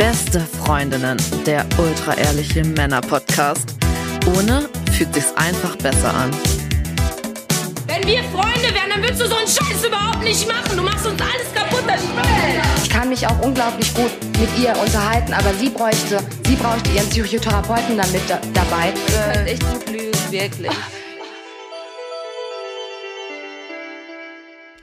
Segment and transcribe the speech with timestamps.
[0.00, 3.74] Beste Freundinnen, der ultra-ehrliche Männer-Podcast.
[4.34, 6.30] Ohne fühlt sich's einfach besser an.
[7.86, 10.74] Wenn wir Freunde wären, dann würdest du so einen Scheiß überhaupt nicht machen.
[10.74, 12.62] Du machst uns alles kaputt, das Spiel.
[12.82, 14.10] Ich kann mich auch unglaublich gut
[14.40, 18.94] mit ihr unterhalten, aber sie bräuchte, sie bräuchte ihren Psychotherapeuten damit da, dabei.
[18.94, 20.72] Ihr könnt echt gut lügen, wirklich.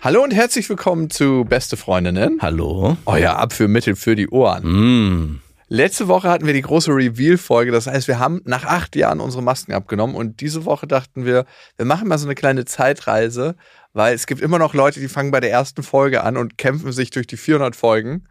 [0.07, 2.39] Hallo und herzlich willkommen zu Beste Freundinnen.
[2.41, 2.95] Hallo.
[3.05, 4.63] Euer Abführmittel für die Ohren.
[4.63, 5.41] Mm.
[5.67, 7.73] Letzte Woche hatten wir die große Reveal-Folge.
[7.73, 11.43] Das heißt, wir haben nach acht Jahren unsere Masken abgenommen und diese Woche dachten wir,
[11.75, 13.57] wir machen mal so eine kleine Zeitreise,
[13.91, 16.93] weil es gibt immer noch Leute, die fangen bei der ersten Folge an und kämpfen
[16.93, 18.29] sich durch die 400 Folgen.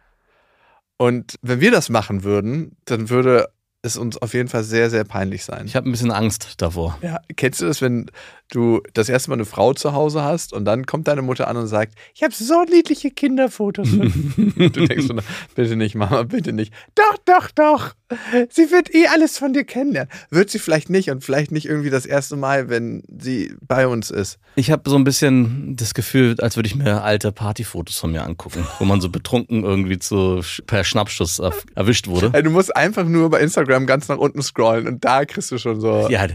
[0.97, 3.49] Und wenn wir das machen würden, dann würde
[3.87, 5.65] es uns auf jeden Fall sehr, sehr peinlich sein.
[5.65, 6.97] Ich habe ein bisschen Angst davor.
[7.01, 8.09] Ja, kennst du das, wenn
[8.51, 11.57] du das erste Mal eine Frau zu Hause hast und dann kommt deine Mutter an
[11.57, 13.89] und sagt, ich habe so niedliche Kinderfotos.
[13.89, 15.15] von-" du denkst so,
[15.55, 16.73] bitte nicht, Mama, bitte nicht.
[16.95, 17.93] Doch, doch, doch.
[18.49, 20.09] Sie wird eh alles von dir kennenlernen.
[20.29, 24.11] Wird sie vielleicht nicht und vielleicht nicht irgendwie das erste Mal, wenn sie bei uns
[24.11, 24.39] ist.
[24.55, 28.23] Ich habe so ein bisschen das Gefühl, als würde ich mir alte Partyfotos von mir
[28.23, 31.41] angucken, wo man so betrunken irgendwie zu, per Schnappschuss
[31.75, 32.29] erwischt wurde.
[32.33, 35.57] Ey, du musst einfach nur bei Instagram ganz nach unten scrollen und da kriegst du
[35.57, 36.09] schon so.
[36.09, 36.27] Ja,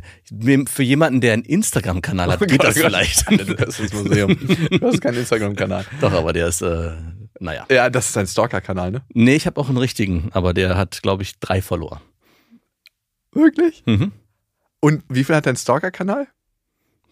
[0.69, 3.29] für jemanden, der einen Instagram-Kanal hat, geht das Oh Gott, vielleicht.
[3.31, 4.37] Du hast das Museum.
[4.71, 5.85] Du hast keinen Instagram-Kanal.
[6.01, 6.93] Doch, aber der ist, äh,
[7.41, 7.67] naja.
[7.71, 9.03] Ja, das ist ein Stalker-Kanal, ne?
[9.13, 12.01] Nee, ich habe auch einen richtigen, aber der hat, glaube ich, drei Follower.
[13.33, 13.83] Wirklich?
[13.87, 14.13] Mhm.
[14.81, 16.29] Und wie viel hat dein Stalker-Kanal?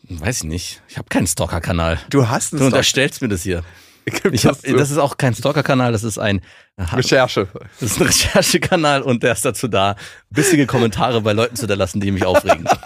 [0.09, 0.83] Weiß ich nicht.
[0.89, 1.99] Ich habe keinen Stalker-Kanal.
[2.11, 2.77] Du hast einen Du Stalker.
[2.79, 3.63] unterstellst mir das hier.
[4.09, 6.41] Hab, das ist auch kein Stalker-Kanal, das ist ein
[6.79, 7.49] Recherche.
[7.81, 9.97] Das ist ein Recherchekanal und der ist dazu da,
[10.31, 12.67] bissige Kommentare bei Leuten zu hinterlassen, die mich aufregen.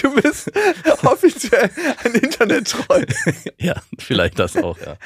[0.00, 0.50] Du bist
[1.02, 1.70] offiziell
[2.04, 3.06] ein Internet-Troll.
[3.58, 4.96] ja, vielleicht das auch, ja.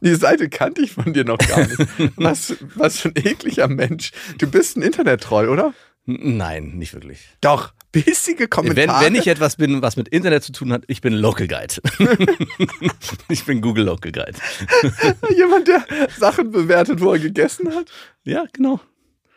[0.00, 1.78] Die Seite kannte ich von dir noch gar nicht.
[2.16, 4.12] Was, was für ein ekliger Mensch.
[4.38, 5.74] Du bist ein Internet-Troll, oder?
[6.04, 7.20] Nein, nicht wirklich.
[7.40, 7.72] Doch.
[7.92, 9.04] Bissige Wenn, Kommentare.
[9.04, 11.74] wenn ich etwas bin, was mit Internet zu tun hat, ich bin Local Guide.
[13.28, 14.32] ich bin Google Local Guide.
[15.36, 15.84] Jemand, der
[16.18, 17.90] Sachen bewertet, wo er gegessen hat.
[18.24, 18.80] Ja, genau.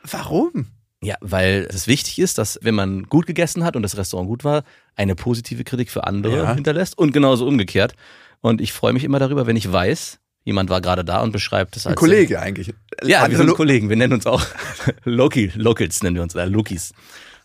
[0.03, 0.67] Warum?
[1.03, 4.43] Ja, weil es wichtig ist, dass wenn man gut gegessen hat und das Restaurant gut
[4.43, 4.63] war,
[4.95, 6.53] eine positive Kritik für andere Ja.
[6.55, 7.93] hinterlässt und genauso umgekehrt.
[8.41, 11.75] Und ich freue mich immer darüber, wenn ich weiß, jemand war gerade da und beschreibt
[11.75, 12.73] es als Ein Kollege eigentlich.
[13.03, 13.89] Ja, wir sind Kollegen.
[13.89, 14.45] Wir nennen uns auch
[15.03, 16.94] Loki, Locals nennen wir uns, äh, Lokis.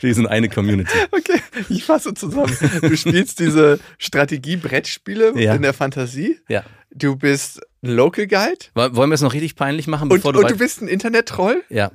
[0.00, 0.96] wir sind eine Community.
[1.10, 2.56] Okay, ich fasse zusammen.
[2.80, 5.54] Du spielst diese Strategie-Brettspiele Ja.
[5.54, 6.38] in der Fantasie.
[6.48, 6.62] Ja.
[6.92, 8.66] Du bist ein Local Guide.
[8.74, 10.80] Woll- Wollen wir es noch richtig peinlich machen, Und, bevor und du du weit- bist
[10.82, 11.62] ein Internet-Troll.
[11.70, 11.90] Ja.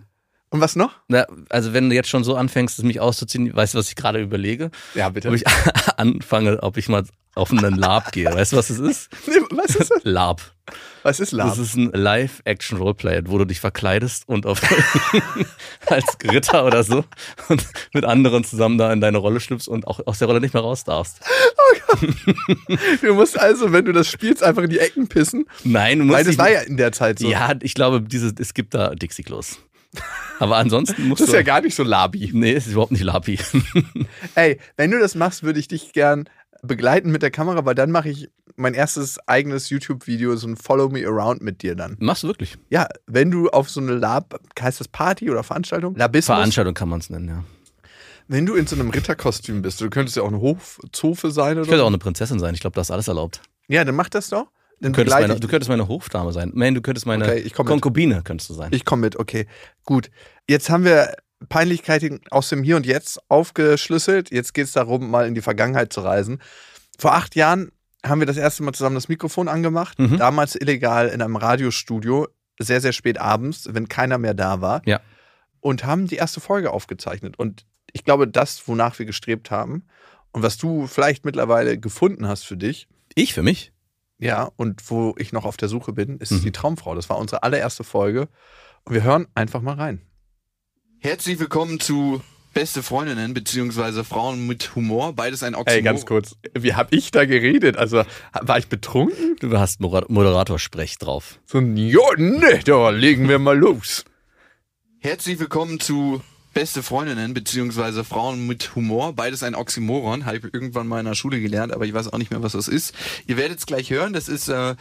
[0.51, 0.91] Und was noch?
[1.07, 4.19] Na, also wenn du jetzt schon so anfängst, mich auszuziehen, weißt du, was ich gerade
[4.19, 4.71] überlege?
[4.95, 5.29] Ja, bitte.
[5.29, 5.43] Ob ich
[5.97, 7.03] anfange, ob ich mal
[7.35, 8.25] auf einen Lab gehe.
[8.25, 9.09] Weißt du, was es ist?
[9.27, 10.03] Nee, was ist das?
[10.03, 10.41] Lab.
[11.03, 11.49] Was ist Lab?
[11.49, 14.61] Das ist ein Live-Action-Roleplay, wo du dich verkleidest und auf
[15.87, 17.05] als Ritter oder so
[17.47, 20.53] und mit anderen zusammen da in deine Rolle schlüpfst und auch aus der Rolle nicht
[20.53, 21.21] mehr raus darfst.
[23.01, 25.45] Du musst also, wenn du das spielst, einfach in die Ecken pissen.
[25.63, 27.29] Nein, du musst Weil das war ja in der Zeit so.
[27.29, 29.59] Ja, ich glaube, diese, es gibt da Dixie-Klos.
[30.39, 31.37] Aber ansonsten musst Das ist du.
[31.37, 32.29] ja gar nicht so labi.
[32.33, 33.39] Nee, es ist überhaupt nicht Lapi.
[34.35, 36.29] Ey, wenn du das machst, würde ich dich gern
[36.61, 40.89] begleiten mit der Kamera, weil dann mache ich mein erstes eigenes YouTube-Video, so ein Follow
[40.89, 41.95] Me Around mit dir dann.
[41.99, 42.57] Machst du wirklich?
[42.69, 45.95] Ja, wenn du auf so eine Lab, heißt das Party oder Veranstaltung?
[45.95, 46.35] Labismus.
[46.35, 47.43] Veranstaltung kann man es nennen, ja.
[48.27, 51.63] Wenn du in so einem Ritterkostüm bist, du könntest ja auch eine Hofzofe sein oder
[51.63, 52.53] Ich könnte auch eine Prinzessin sein.
[52.53, 53.41] Ich glaube, da ist alles erlaubt.
[53.67, 54.47] Ja, dann mach das doch.
[54.81, 56.51] Dann Du könntest, meine, du könntest meine Hofdame sein.
[56.55, 57.49] Nein, du könntest meine Okay.
[57.49, 58.71] Konkubine könntest du sein.
[58.73, 59.45] Ich komme mit, okay.
[59.83, 60.09] Gut.
[60.47, 61.13] Jetzt haben wir
[61.47, 64.31] Peinlichkeiten aus dem Hier und Jetzt aufgeschlüsselt.
[64.31, 66.41] Jetzt geht es darum, mal in die Vergangenheit zu reisen.
[66.97, 67.71] Vor acht Jahren
[68.05, 69.99] haben wir das erste Mal zusammen das Mikrofon angemacht.
[69.99, 70.17] Mhm.
[70.17, 72.27] Damals illegal in einem Radiostudio,
[72.59, 74.81] sehr, sehr spät abends, wenn keiner mehr da war.
[74.85, 74.99] Ja.
[75.61, 77.37] Und haben die erste Folge aufgezeichnet.
[77.37, 79.83] Und ich glaube, das, wonach wir gestrebt haben
[80.31, 83.73] und was du vielleicht mittlerweile gefunden hast für dich, ich für mich?
[84.19, 86.41] Ja, und wo ich noch auf der Suche bin, ist Mhm.
[86.41, 86.93] die Traumfrau.
[86.95, 88.27] Das war unsere allererste Folge.
[88.83, 90.01] Und wir hören einfach mal rein.
[90.99, 92.21] Herzlich willkommen zu
[92.53, 95.13] Beste Freundinnen beziehungsweise Frauen mit Humor.
[95.13, 95.77] Beides ein Oxymoron.
[95.77, 96.35] Ey, ganz kurz.
[96.57, 97.77] Wie hab ich da geredet?
[97.77, 98.03] Also,
[98.41, 99.35] war ich betrunken?
[99.39, 101.39] Du hast Moderatorsprech drauf.
[101.45, 104.03] So ein, ja, ne, da legen wir mal los.
[104.99, 106.21] Herzlich willkommen zu
[106.59, 109.13] Beste Freundinnen beziehungsweise Frauen mit Humor.
[109.13, 110.25] Beides ein Oxymoron.
[110.25, 112.51] Habe ich irgendwann mal in der Schule gelernt, aber ich weiß auch nicht mehr, was
[112.51, 112.93] das ist.
[113.27, 114.11] Ihr werdet es gleich hören.
[114.11, 114.75] Das ist äh,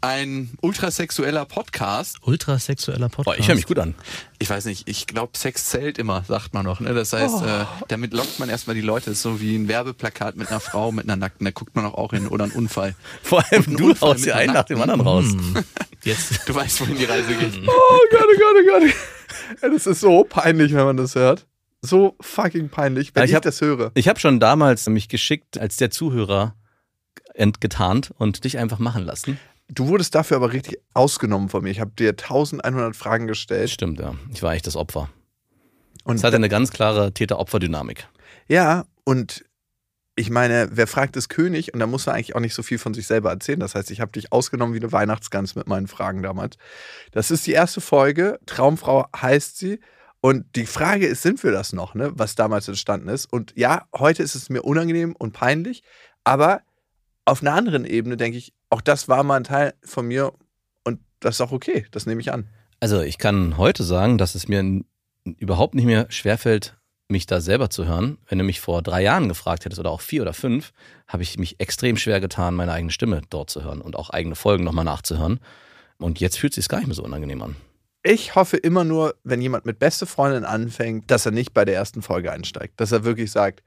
[0.00, 2.16] ein ultrasexueller Podcast.
[2.22, 3.28] Ultrasexueller Podcast.
[3.28, 3.94] Oh, Oh, ich höre mich gut an.
[4.40, 6.80] Ich weiß nicht, ich glaube, Sex zählt immer, sagt man noch.
[6.80, 6.94] Ne?
[6.94, 9.10] Das heißt, äh, damit lockt man erstmal die Leute.
[9.10, 11.44] Das ist so wie ein Werbeplakat mit einer Frau, mit einer Nackten.
[11.44, 12.26] Da guckt man auch hin.
[12.26, 12.96] Oder ein Unfall.
[13.22, 15.26] Vor allem Ein du haust einer einen nach dem anderen raus.
[16.02, 16.40] Jetzt.
[16.46, 17.52] Du weißt, wohin die Reise geht.
[17.68, 18.94] Oh Gott, oh Gott, oh Gott.
[19.60, 21.46] Das ist so peinlich, wenn man das hört.
[21.82, 23.90] So fucking peinlich, wenn ich, ich hab- das höre.
[23.94, 26.54] Ich habe schon damals mich geschickt als der Zuhörer
[27.34, 29.38] entgetarnt und dich einfach machen lassen.
[29.68, 31.70] Du wurdest dafür aber richtig ausgenommen von mir.
[31.70, 33.70] Ich habe dir 1100 Fragen gestellt.
[33.70, 34.14] Stimmt, ja.
[34.32, 35.08] Ich war echt das Opfer.
[36.04, 38.08] Und Es hatte eine ganz klare Täter-Opfer-Dynamik.
[38.48, 39.44] Ja, und
[40.16, 42.78] ich meine, wer fragt ist König und da muss man eigentlich auch nicht so viel
[42.78, 43.60] von sich selber erzählen.
[43.60, 46.56] Das heißt, ich habe dich ausgenommen wie eine Weihnachtsgans mit meinen Fragen damals.
[47.12, 48.38] Das ist die erste Folge.
[48.46, 49.80] Traumfrau heißt sie.
[50.20, 52.12] Und die Frage ist, sind wir das noch, ne?
[52.14, 53.32] was damals entstanden ist?
[53.32, 55.82] Und ja, heute ist es mir unangenehm und peinlich,
[56.24, 56.60] aber
[57.24, 60.32] auf einer anderen Ebene denke ich, auch das war mal ein Teil von mir
[60.84, 61.86] und das ist auch okay.
[61.90, 62.48] Das nehme ich an.
[62.80, 64.82] Also ich kann heute sagen, dass es mir
[65.24, 66.76] überhaupt nicht mehr schwerfällt,
[67.10, 68.18] mich da selber zu hören.
[68.28, 70.72] Wenn du mich vor drei Jahren gefragt hättest oder auch vier oder fünf,
[71.08, 74.36] habe ich mich extrem schwer getan, meine eigene Stimme dort zu hören und auch eigene
[74.36, 75.40] Folgen nochmal nachzuhören.
[75.98, 77.56] Und jetzt fühlt es sich gar nicht mehr so unangenehm an.
[78.02, 81.74] Ich hoffe immer nur, wenn jemand mit beste Freundin anfängt, dass er nicht bei der
[81.74, 82.80] ersten Folge einsteigt.
[82.80, 83.62] Dass er wirklich sagt,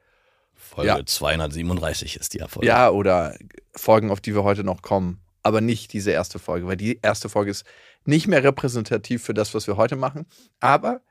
[0.55, 1.05] Folge Ja.
[1.05, 2.65] 237 ist die Erfolg.
[2.65, 3.35] ja, oder
[3.75, 5.19] Folgen, auf die wir heute noch kommen.
[5.43, 7.65] Aber nicht diese erste Folge, weil die erste Folge ist
[8.05, 10.25] nicht mehr repräsentativ für das, was wir heute machen.
[10.59, 11.01] Aber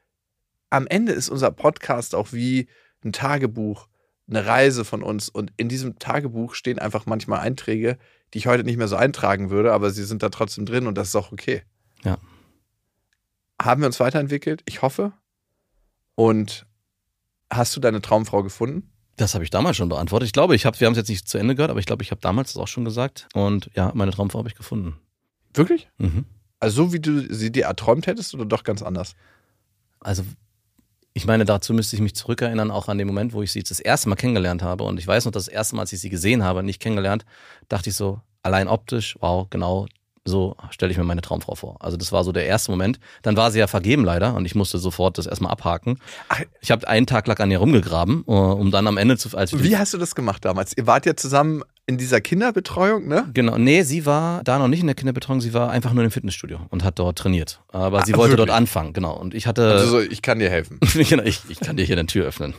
[0.72, 2.66] am Ende ist unser Podcast auch wie
[3.04, 3.88] ein Tagebuch,
[4.28, 5.28] eine Reise von uns.
[5.28, 7.98] Und in diesem Tagebuch stehen einfach manchmal Einträge,
[8.32, 10.96] die ich heute nicht mehr so eintragen würde, aber sie sind da trotzdem drin und
[10.96, 11.62] das ist auch okay.
[12.04, 12.16] Ja.
[13.60, 14.62] Haben wir uns weiterentwickelt?
[14.64, 15.12] Ich hoffe.
[16.14, 16.66] Und
[17.52, 18.90] hast du deine Traumfrau gefunden?
[19.16, 20.26] Das habe ich damals schon beantwortet.
[20.26, 22.02] Ich glaube, ich habe, wir haben es jetzt nicht zu Ende gehört, aber ich glaube,
[22.02, 23.28] ich habe damals das auch schon gesagt.
[23.34, 24.96] Und ja, meine Traumfrau habe ich gefunden.
[25.52, 25.90] Wirklich?
[25.98, 26.24] Mhm.
[26.60, 29.14] Also so wie du sie dir erträumt hättest oder doch ganz anders?
[30.00, 30.24] Also,
[31.14, 33.80] ich meine, dazu müsste ich mich zurückerinnern, auch an den Moment, wo ich sie das
[33.80, 34.84] erste Mal kennengelernt habe.
[34.84, 37.24] Und ich weiß noch, das erste Mal, als ich sie gesehen habe, nicht kennengelernt,
[37.68, 39.86] dachte ich so, allein optisch, wow, genau
[40.24, 41.76] so stelle ich mir meine Traumfrau vor.
[41.80, 43.00] Also das war so der erste Moment.
[43.22, 45.98] Dann war sie ja vergeben leider und ich musste sofort das erstmal abhaken.
[46.28, 46.40] Ach.
[46.60, 49.36] Ich habe einen Tag lang an ihr rumgegraben, äh, um dann am Ende zu...
[49.36, 50.76] Als Wie hast du das gemacht damals?
[50.76, 53.28] Ihr wart ja zusammen in dieser Kinderbetreuung, ne?
[53.34, 56.10] Genau, nee, sie war da noch nicht in der Kinderbetreuung, sie war einfach nur im
[56.12, 57.60] Fitnessstudio und hat dort trainiert.
[57.68, 58.46] Aber Ah, sie wollte wirklich?
[58.46, 59.16] dort anfangen, genau.
[59.18, 59.72] Und ich hatte...
[59.72, 60.78] Also so, ich kann dir helfen.
[60.94, 62.54] genau, ich, ich kann dir hier eine Tür öffnen.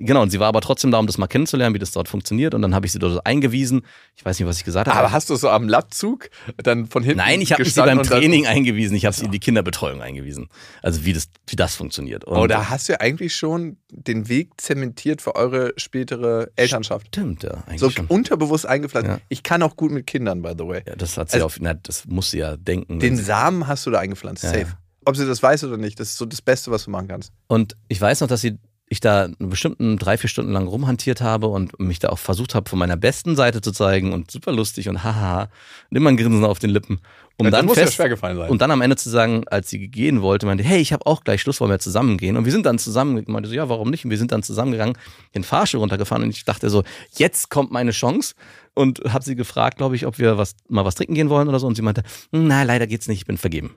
[0.00, 2.54] Genau, und sie war aber trotzdem da, um das mal kennenzulernen, wie das dort funktioniert.
[2.54, 3.82] Und dann habe ich sie dort eingewiesen.
[4.16, 4.98] Ich weiß nicht, was ich gesagt habe.
[4.98, 8.46] Aber hast du so am Latzug dann von hinten Nein, ich habe sie beim Training
[8.46, 8.96] eingewiesen.
[8.96, 10.48] Ich habe sie in die Kinderbetreuung eingewiesen.
[10.82, 12.24] Also wie das, wie das funktioniert.
[12.24, 17.08] Und Oh, da hast du ja eigentlich schon den Weg zementiert für eure spätere Elternschaft.
[17.08, 18.06] stimmt, ja, eigentlich So schon.
[18.06, 19.08] unterbewusst eingepflanzt.
[19.08, 19.18] Ja.
[19.28, 20.82] Ich kann auch gut mit Kindern, by the way.
[20.86, 22.98] Ja, das hat sie Also- auf, na, das muss sie ja denken.
[23.00, 24.60] Den Samen hast du da eingepflanzt, Ja, safe.
[24.62, 24.78] ja.
[25.06, 27.32] Ob sie das weiß oder nicht, das ist so das Beste, was du machen kannst.
[27.46, 28.58] Und ich weiß noch, dass sie,
[28.90, 32.56] ich da einen bestimmten drei, vier Stunden lang rumhantiert habe und mich da auch versucht
[32.56, 35.48] habe, von meiner besten Seite zu zeigen und super lustig und haha,
[35.90, 37.00] und immer ein Grinsen auf den Lippen.
[37.36, 38.50] Um Ja, dann muss ja fest, schwer gefallen sein.
[38.50, 41.22] Und dann am Ende zu sagen, als sie gehen wollte, meinte, hey, ich habe auch
[41.22, 42.36] gleich Schluss, wollen wir zusammengehen?
[42.36, 44.04] Und wir sind dann zusammen, ich meinte so, ja, warum nicht?
[44.04, 44.98] Und wir sind dann zusammengegangen,
[45.36, 46.82] den Fahrstuhl runtergefahren und ich dachte so,
[47.16, 48.34] jetzt kommt meine Chance.
[48.74, 51.60] Und habe sie gefragt, glaube ich, ob wir was, mal was trinken gehen wollen oder
[51.60, 51.66] so.
[51.66, 52.02] Und sie meinte,
[52.32, 53.76] na, leider geht's nicht, ich bin vergeben.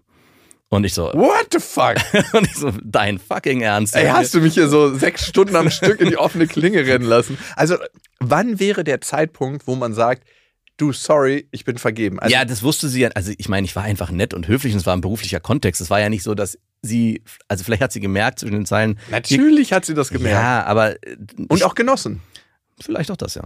[0.74, 1.98] Und ich so, What the fuck?
[2.34, 3.96] und ich so, dein fucking Ernst.
[3.96, 7.06] Ey, hast du mich hier so sechs Stunden am Stück in die offene Klinge rennen
[7.06, 7.38] lassen?
[7.56, 7.78] Also,
[8.20, 10.24] wann wäre der Zeitpunkt, wo man sagt,
[10.78, 12.20] du, sorry, ich bin vergeben?
[12.20, 13.10] Also, ja, das wusste sie ja.
[13.10, 15.80] Also ich meine, ich war einfach nett und höflich und es war ein beruflicher Kontext.
[15.80, 19.00] Es war ja nicht so, dass sie, also vielleicht hat sie gemerkt zwischen den Zeilen.
[19.12, 20.42] natürlich hat sie das gemerkt.
[20.42, 20.96] Ja, aber
[21.50, 22.20] Und auch genossen.
[22.82, 23.44] vielleicht auch das, ja.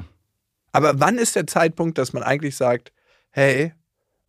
[0.71, 2.93] Aber wann ist der Zeitpunkt, dass man eigentlich sagt,
[3.31, 3.73] hey,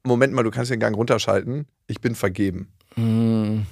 [0.02, 2.72] Moment mal, du kannst den Gang runterschalten, ich bin vergeben?
[2.98, 3.66] Hm,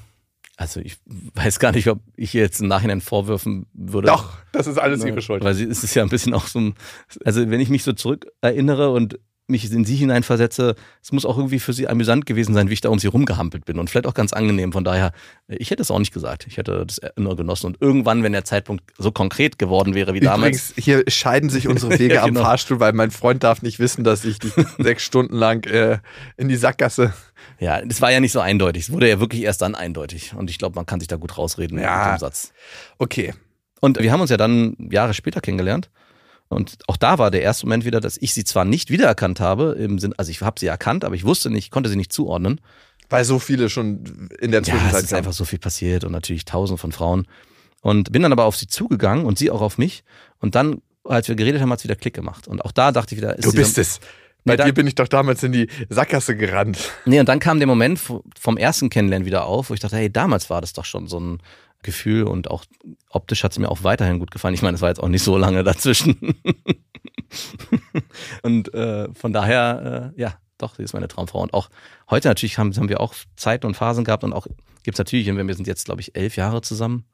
[0.56, 0.96] Also ich
[1.34, 4.08] weiß gar nicht, ob ich ihr jetzt im Nachhinein vorwürfen würde.
[4.08, 5.44] Doch, das ist alles ihre Schuld.
[5.44, 6.74] Weil sie, es ist ja ein bisschen auch so ein,
[7.24, 9.18] also wenn ich mich so zurück erinnere und
[9.48, 12.80] mich in sie hineinversetze, es muss auch irgendwie für sie amüsant gewesen sein, wie ich
[12.80, 14.72] da um sie rumgehampelt bin und vielleicht auch ganz angenehm.
[14.72, 15.12] Von daher,
[15.46, 16.46] ich hätte es auch nicht gesagt.
[16.48, 17.66] Ich hätte das nur genossen.
[17.66, 21.68] Und irgendwann, wenn der Zeitpunkt so konkret geworden wäre wie damals, Übrigens, hier scheiden sich
[21.68, 22.40] unsere Wege Ja, genau.
[22.40, 24.38] am Fahrstuhl, weil mein Freund darf nicht wissen, dass ich
[24.78, 25.98] sechs Stunden lang äh,
[26.36, 27.12] in die Sackgasse.
[27.60, 28.84] ja, das war ja nicht so eindeutig.
[28.84, 30.34] Es wurde ja wirklich erst dann eindeutig.
[30.34, 32.04] Und ich glaube, man kann sich da gut rausreden Ja.
[32.10, 32.52] mit dem Satz.
[32.98, 33.32] Okay.
[33.80, 35.90] Und wir haben uns ja dann Jahre später kennengelernt.
[36.48, 39.76] Und auch da war der erste Moment wieder, dass ich sie zwar nicht wiedererkannt habe,
[39.78, 42.60] im Sinn, also ich habe sie erkannt, aber ich wusste nicht, konnte sie nicht zuordnen.
[43.08, 45.18] Weil so viele schon in der Ja, Zwischenzeit es ist kamen.
[45.18, 47.26] einfach so viel passiert und natürlich tausend von Frauen.
[47.82, 50.02] Und bin dann aber auf sie zugegangen und sie auch auf mich.
[50.40, 52.48] Und dann, als wir geredet haben, hat es wieder Klick gemacht.
[52.48, 54.00] Und auch da dachte ich wieder, ist Du bist es.
[54.44, 56.78] Bei Nee, da- dir bin ich doch damals in die Sackgasse gerannt.
[57.04, 58.00] Nee, und dann kam der Moment
[58.40, 61.18] vom ersten Kennenlernen wieder auf, wo ich dachte, hey, damals war das doch schon so
[61.18, 61.38] ein
[61.86, 62.64] Gefühl und auch
[63.08, 64.54] optisch hat es mir auch weiterhin gut gefallen.
[64.54, 66.36] Ich meine, es war jetzt auch nicht so lange dazwischen.
[68.42, 71.40] und äh, von daher, äh, ja, doch, sie ist meine Traumfrau.
[71.40, 71.70] Und auch
[72.10, 74.46] heute natürlich haben, haben wir auch Zeiten und Phasen gehabt und auch
[74.82, 77.06] gibt's natürlich, wir sind jetzt, glaube ich, elf Jahre zusammen.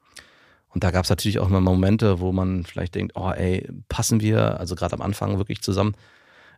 [0.67, 4.59] Und da gab's natürlich auch mal Momente, wo man vielleicht denkt, oh ey, passen wir,
[4.59, 5.95] also gerade am Anfang wirklich zusammen.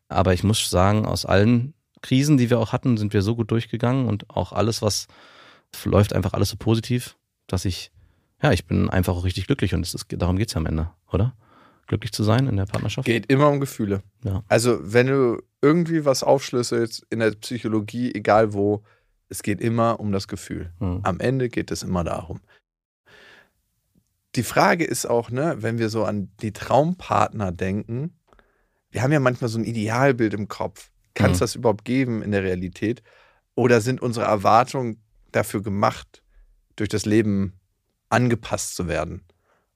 [0.08, 3.52] Aber ich muss sagen, aus allen Krisen, die wir auch hatten, sind wir so gut
[3.52, 5.08] durchgegangen und auch alles, was
[5.84, 7.18] läuft, einfach alles so positiv,
[7.48, 7.92] dass ich,
[8.46, 10.92] ja, ich bin einfach auch richtig glücklich und es ist, darum geht's ja am Ende,
[11.12, 11.36] oder?
[11.88, 13.06] Glücklich zu sein in der Partnerschaft.
[13.06, 14.04] Geht immer um Gefühle.
[14.24, 14.44] Ja.
[14.48, 18.84] Also, wenn du irgendwie was aufschlüsselst in der Psychologie, egal wo,
[19.30, 20.72] es geht immer um das Gefühl.
[20.80, 21.00] Hm.
[21.04, 22.42] Am Ende geht es immer darum.
[24.36, 28.14] Die Frage ist auch, ne, wenn wir so an die Traumpartner denken,
[28.92, 30.92] wir haben ja manchmal so ein Idealbild im Kopf.
[31.16, 31.40] Kann es Mhm.
[31.40, 33.02] das überhaupt geben in der Realität?
[33.56, 36.22] Oder sind unsere Erwartungen dafür gemacht,
[36.76, 37.54] durch das Leben
[38.16, 39.22] angepasst zu werden?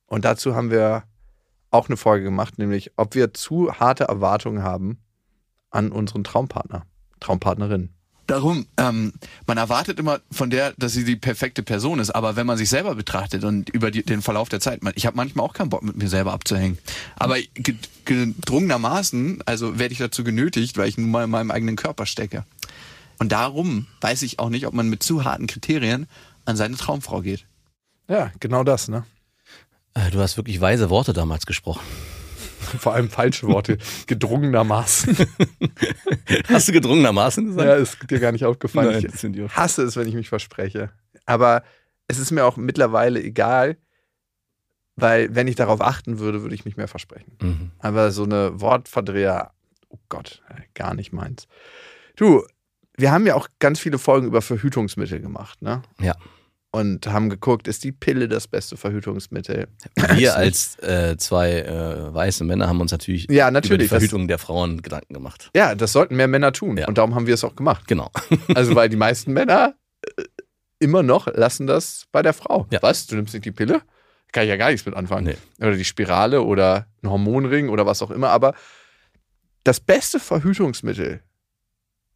[0.07, 1.03] Und dazu haben wir
[1.71, 4.97] auch eine Folge gemacht, nämlich ob wir zu harte Erwartungen haben
[5.69, 6.85] an unseren Traumpartner,
[7.19, 7.89] Traumpartnerin.
[8.25, 9.13] Darum, ähm,
[9.47, 12.69] man erwartet immer von der, dass sie die perfekte Person ist, aber wenn man sich
[12.69, 15.81] selber betrachtet und über die, den Verlauf der Zeit, ich habe manchmal auch keinen Bock
[15.81, 16.77] mit mir selber abzuhängen.
[17.15, 21.75] Aber ge- gedrungenermaßen, also werde ich dazu genötigt, weil ich nun mal in meinem eigenen
[21.75, 22.45] Körper stecke.
[23.17, 26.07] Und darum weiß ich auch nicht, ob man mit zu harten Kriterien
[26.45, 27.45] an seine Traumfrau geht.
[28.09, 29.05] Ja, genau das, ne?
[29.93, 31.81] Äh, Du hast wirklich weise Worte damals gesprochen.
[32.79, 35.15] Vor allem falsche Worte, gedrungenermaßen.
[36.49, 37.67] Hast du gedrungenermaßen gesagt?
[37.67, 38.91] ja, ist dir gar nicht aufgefallen.
[38.91, 40.91] Nein, ich sind hasse es, wenn ich mich verspreche.
[41.25, 41.63] Aber
[42.07, 43.77] es ist mir auch mittlerweile egal,
[44.95, 47.37] weil wenn ich darauf achten würde, würde ich mich mehr versprechen.
[47.41, 47.71] Mhm.
[47.79, 49.51] Aber so eine Wortverdreher,
[49.87, 51.47] oh Gott, gar nicht meins.
[52.17, 52.43] Du,
[52.97, 55.81] wir haben ja auch ganz viele Folgen über Verhütungsmittel gemacht, ne?
[55.99, 56.15] Ja.
[56.71, 59.67] Und haben geguckt, ist die Pille das beste Verhütungsmittel?
[60.13, 63.89] Wir als äh, zwei äh, weiße Männer haben uns natürlich, Ja, über die natürlich.
[63.89, 65.49] Das, Verhütung der Frauen Gedanken gemacht.
[65.55, 66.77] ja, das sollten mehr Männer tun.
[66.77, 66.87] Ja.
[66.87, 67.87] Und darum haben wir es auch gemacht.
[67.87, 68.11] Genau.
[68.53, 69.73] Also, weil die meisten Männer
[70.15, 70.23] äh,
[70.77, 72.67] immer noch lassen das bei der Frau.
[72.71, 72.83] Ja.
[72.83, 73.07] Was?
[73.07, 73.81] Du nimmst nicht die Pille?
[74.31, 75.25] Kann ich ja gar nichts mit anfangen.
[75.25, 75.65] Nee.
[75.65, 78.29] Oder die Spirale oder ein Hormonring oder was auch immer.
[78.29, 78.53] Aber
[79.63, 81.21] das beste Verhütungsmittel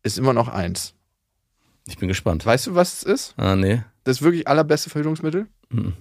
[0.03, 0.93] ist immer noch eins.
[1.87, 2.45] Ich bin gespannt.
[2.45, 3.33] Weißt du, was es ist?
[3.37, 3.81] Ah, nee.
[4.03, 5.47] Das wirklich allerbeste Verhütungsmittel?
[5.69, 5.93] Mhm.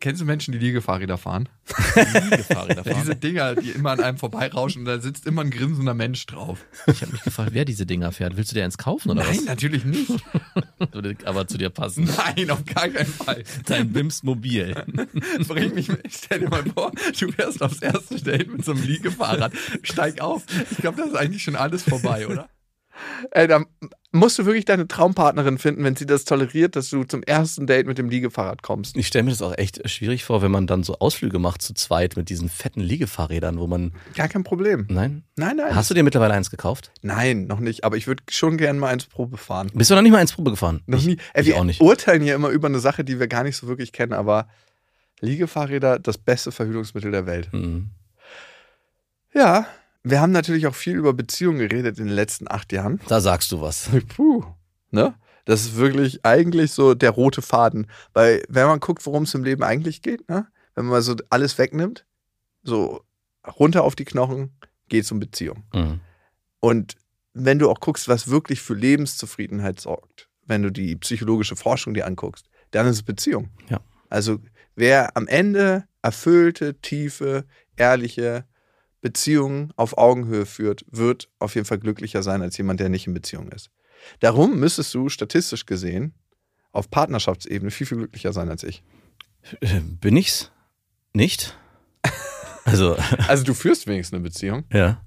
[0.00, 1.46] Kennst du Menschen, die Liegefahrräder fahren?
[1.94, 6.24] Liegefahrräder Diese Dinger, die immer an einem vorbeirauschen und da sitzt immer ein grinsender Mensch
[6.24, 6.64] drauf.
[6.86, 8.38] Ich habe mich gefragt, wer diese Dinger fährt.
[8.38, 10.08] Willst du dir eins kaufen oder Nein, natürlich nicht.
[10.08, 10.92] was?
[10.92, 12.08] Würde aber zu dir passen.
[12.16, 13.44] Nein, auf gar keinen Fall.
[13.66, 14.74] Dein Bims Mobil.
[15.46, 15.88] Bring mich.
[16.08, 19.52] Stell dir mal vor, du fährst aufs erste Date mit so einem Liegefahrrad.
[19.82, 20.44] Steig auf.
[20.70, 22.48] Ich glaube, das ist eigentlich schon alles vorbei, oder?
[23.30, 23.64] Ey, da
[24.12, 27.86] musst du wirklich deine Traumpartnerin finden, wenn sie das toleriert, dass du zum ersten Date
[27.86, 28.96] mit dem Liegefahrrad kommst.
[28.96, 31.74] Ich stelle mir das auch echt schwierig vor, wenn man dann so Ausflüge macht zu
[31.74, 33.92] zweit mit diesen fetten Liegefahrrädern, wo man.
[34.14, 34.86] Gar kein Problem.
[34.88, 35.22] Nein?
[35.36, 35.74] Nein, nein.
[35.74, 36.90] Hast du dir mittlerweile eins gekauft?
[37.02, 37.84] Nein, noch nicht.
[37.84, 39.70] Aber ich würde schon gerne mal ins Probe fahren.
[39.74, 40.82] Bist du noch nicht mal ins Probe gefahren?
[40.86, 41.16] Noch ich, nie.
[41.34, 41.80] Ey, ich wir auch nicht.
[41.80, 44.48] urteilen hier immer über eine Sache, die wir gar nicht so wirklich kennen, aber
[45.20, 47.52] Liegefahrräder, das beste Verhütungsmittel der Welt.
[47.52, 47.90] Mhm.
[49.32, 49.66] Ja,
[50.02, 53.00] wir haben natürlich auch viel über Beziehungen geredet in den letzten acht Jahren.
[53.08, 53.90] Da sagst du was.
[54.16, 54.44] Puh,
[54.90, 55.14] ne?
[55.44, 57.86] Das ist wirklich eigentlich so der rote Faden.
[58.12, 60.46] Weil, wenn man guckt, worum es im Leben eigentlich geht, ne?
[60.74, 62.06] wenn man so alles wegnimmt,
[62.62, 63.02] so
[63.58, 64.56] runter auf die Knochen,
[64.88, 65.64] geht es um Beziehung.
[65.74, 66.00] Mhm.
[66.60, 66.96] Und
[67.32, 72.06] wenn du auch guckst, was wirklich für Lebenszufriedenheit sorgt, wenn du die psychologische Forschung dir
[72.06, 73.50] anguckst, dann ist es Beziehung.
[73.68, 73.80] Ja.
[74.08, 74.38] Also
[74.74, 77.44] wer am Ende erfüllte, tiefe,
[77.76, 78.44] ehrliche
[79.00, 83.14] Beziehungen auf Augenhöhe führt, wird auf jeden Fall glücklicher sein als jemand, der nicht in
[83.14, 83.70] Beziehung ist.
[84.20, 86.14] Darum müsstest du statistisch gesehen
[86.72, 88.82] auf Partnerschaftsebene viel, viel glücklicher sein als ich.
[90.00, 90.50] Bin ich's?
[91.14, 91.56] Nicht?
[92.64, 92.94] Also,
[93.28, 94.64] Also du führst wenigstens eine Beziehung.
[94.72, 95.02] ja.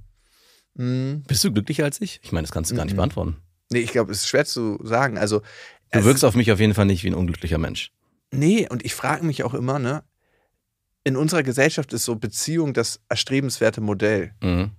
[0.76, 2.20] Hm, Bist du glücklicher als ich?
[2.24, 2.98] Ich meine, das kannst du gar nicht Mhm.
[2.98, 3.38] beantworten.
[3.72, 5.20] nee, ich glaube, es ist schwer zu sagen.
[5.20, 5.42] Also
[5.92, 7.92] Du wirkst auf mich auf jeden Fall nicht wie ein unglücklicher Mensch.
[8.32, 10.04] Nee, und ich frage mich auch immer, ne?
[11.04, 14.32] In unserer Gesellschaft ist so Beziehung das erstrebenswerte Modell.
[14.42, 14.72] Mhm.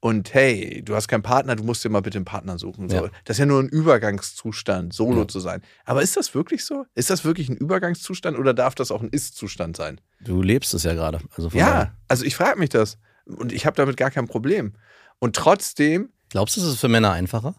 [0.00, 2.88] Und hey, du hast keinen Partner, du musst dir mal bitte einen Partner suchen.
[2.88, 2.96] So.
[2.96, 3.02] Ja.
[3.24, 5.28] Das ist ja nur ein Übergangszustand, solo Ja.
[5.28, 5.62] zu sein.
[5.84, 6.86] Aber ist das wirklich so?
[6.94, 10.00] Ist das wirklich ein Übergangszustand oder darf das auch ein Ist-Zustand sein?
[10.20, 11.20] Du lebst es ja gerade.
[11.36, 11.96] Also Ja, daher.
[12.08, 12.98] also ich frage mich das.
[13.26, 14.74] Und ich habe damit gar kein Problem.
[15.20, 17.54] Und trotzdem, Glaubst du, es ist für Männer einfacher,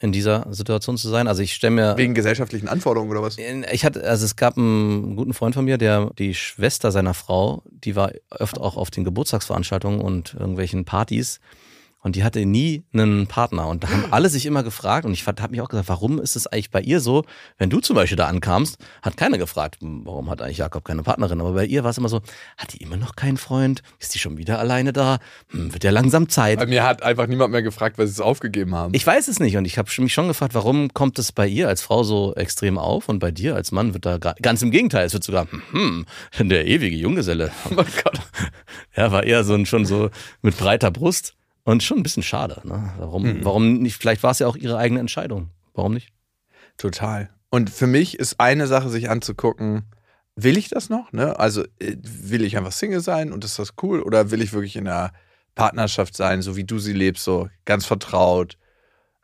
[0.00, 1.26] in dieser Situation zu sein?
[1.26, 1.96] Also ich stelle mir.
[1.96, 3.36] wegen gesellschaftlichen Anforderungen oder was?
[3.38, 7.62] Ich hatte, also es gab einen guten Freund von mir, der die Schwester seiner Frau,
[7.70, 11.40] die war öfter auch auf den Geburtstagsveranstaltungen und irgendwelchen Partys.
[12.00, 13.66] Und die hatte nie einen Partner.
[13.68, 16.36] Und da haben alle sich immer gefragt und ich habe mich auch gesagt, warum ist
[16.36, 17.24] es eigentlich bei ihr so,
[17.58, 21.02] wenn du zum Beispiel da ankamst, hat keiner gefragt, hm, warum hat eigentlich Jakob keine
[21.02, 21.40] Partnerin?
[21.40, 22.20] Aber bei ihr war es immer so,
[22.56, 23.82] hat die immer noch keinen Freund?
[23.98, 25.18] Ist die schon wieder alleine da?
[25.50, 26.58] Hm, wird ja langsam Zeit.
[26.58, 28.94] Bei mir hat einfach niemand mehr gefragt, weil sie es aufgegeben haben.
[28.94, 31.68] Ich weiß es nicht und ich habe mich schon gefragt, warum kommt es bei ihr
[31.68, 34.70] als Frau so extrem auf und bei dir als Mann wird da gar, ganz im
[34.70, 36.06] Gegenteil, es wird sogar, hm,
[36.38, 37.50] der ewige Junggeselle.
[37.70, 38.20] oh mein Gott.
[38.96, 40.10] Ja, war eher so ein, schon so
[40.42, 42.60] mit breiter Brust und schon ein bisschen schade.
[42.64, 42.92] Ne?
[42.98, 43.96] Warum, warum nicht?
[43.96, 45.50] Vielleicht war es ja auch ihre eigene Entscheidung.
[45.74, 46.12] Warum nicht?
[46.76, 47.30] Total.
[47.50, 49.84] Und für mich ist eine Sache, sich anzugucken,
[50.36, 51.12] will ich das noch?
[51.12, 51.38] Ne?
[51.38, 54.00] Also äh, will ich einfach Single sein und ist das cool?
[54.00, 55.12] Oder will ich wirklich in einer
[55.54, 58.56] Partnerschaft sein, so wie du sie lebst, so ganz vertraut,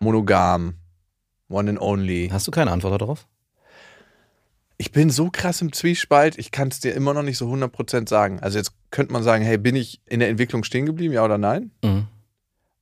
[0.01, 0.75] monogam,
[1.49, 2.29] one and only?
[2.33, 3.27] Hast du keine Antwort darauf?
[4.77, 8.09] Ich bin so krass im Zwiespalt, ich kann es dir immer noch nicht so 100%
[8.09, 8.41] sagen.
[8.41, 11.39] Also jetzt könnte man sagen, hey, bin ich in der Entwicklung stehen geblieben, ja oder
[11.39, 11.71] nein?
[11.85, 12.09] Mhm.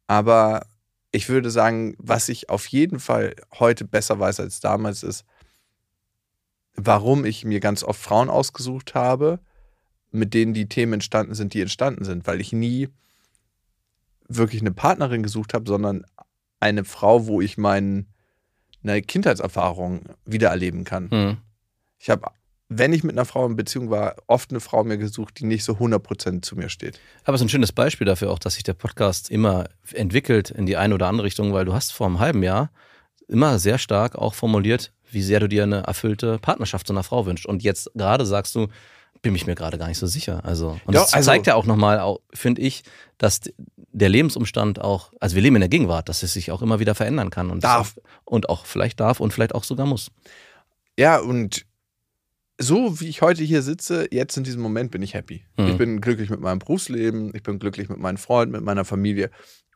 [0.06, 0.66] Aber
[1.10, 5.24] ich würde sagen, was ich auf jeden Fall heute besser weiß als damals ist,
[6.74, 9.40] warum ich mir ganz oft Frauen ausgesucht habe,
[10.10, 12.88] mit denen die Themen entstanden sind, die entstanden sind, weil ich nie
[14.28, 16.04] wirklich eine Partnerin gesucht habe, sondern
[16.60, 18.06] eine Frau, wo ich meine
[18.82, 21.08] Kindheitserfahrung wiedererleben kann.
[21.10, 21.36] Mhm.
[21.98, 22.30] Ich habe,
[22.78, 25.64] wenn ich mit einer Frau in Beziehung war, oft eine Frau mir gesucht, die nicht
[25.64, 27.00] so 100% zu mir steht.
[27.24, 30.66] Aber es ist ein schönes Beispiel dafür auch, dass sich der Podcast immer entwickelt in
[30.66, 32.70] die eine oder andere Richtung, weil du hast vor einem halben Jahr
[33.28, 37.26] immer sehr stark auch formuliert, wie sehr du dir eine erfüllte Partnerschaft zu einer Frau
[37.26, 37.46] wünschst.
[37.46, 38.68] Und jetzt gerade sagst du,
[39.20, 40.44] bin ich mir gerade gar nicht so sicher.
[40.44, 42.82] Also, und Ja, das also- zeigt ja auch nochmal, finde ich,
[43.18, 43.40] dass
[43.76, 46.94] der Lebensumstand auch, also wir leben in der Gegenwart, dass es sich auch immer wieder
[46.94, 47.94] verändern kann und Darf.
[47.98, 48.02] Auch,
[48.32, 50.10] und auch vielleicht darf und vielleicht auch sogar muss.
[50.98, 51.64] Ja, und
[52.62, 55.44] so wie ich heute hier sitze, jetzt in diesem Moment bin ich happy.
[55.56, 55.66] Mhm.
[55.66, 59.30] Ich bin glücklich mit meinem Berufsleben, ich bin glücklich mit meinen Freunden, mit meiner Familie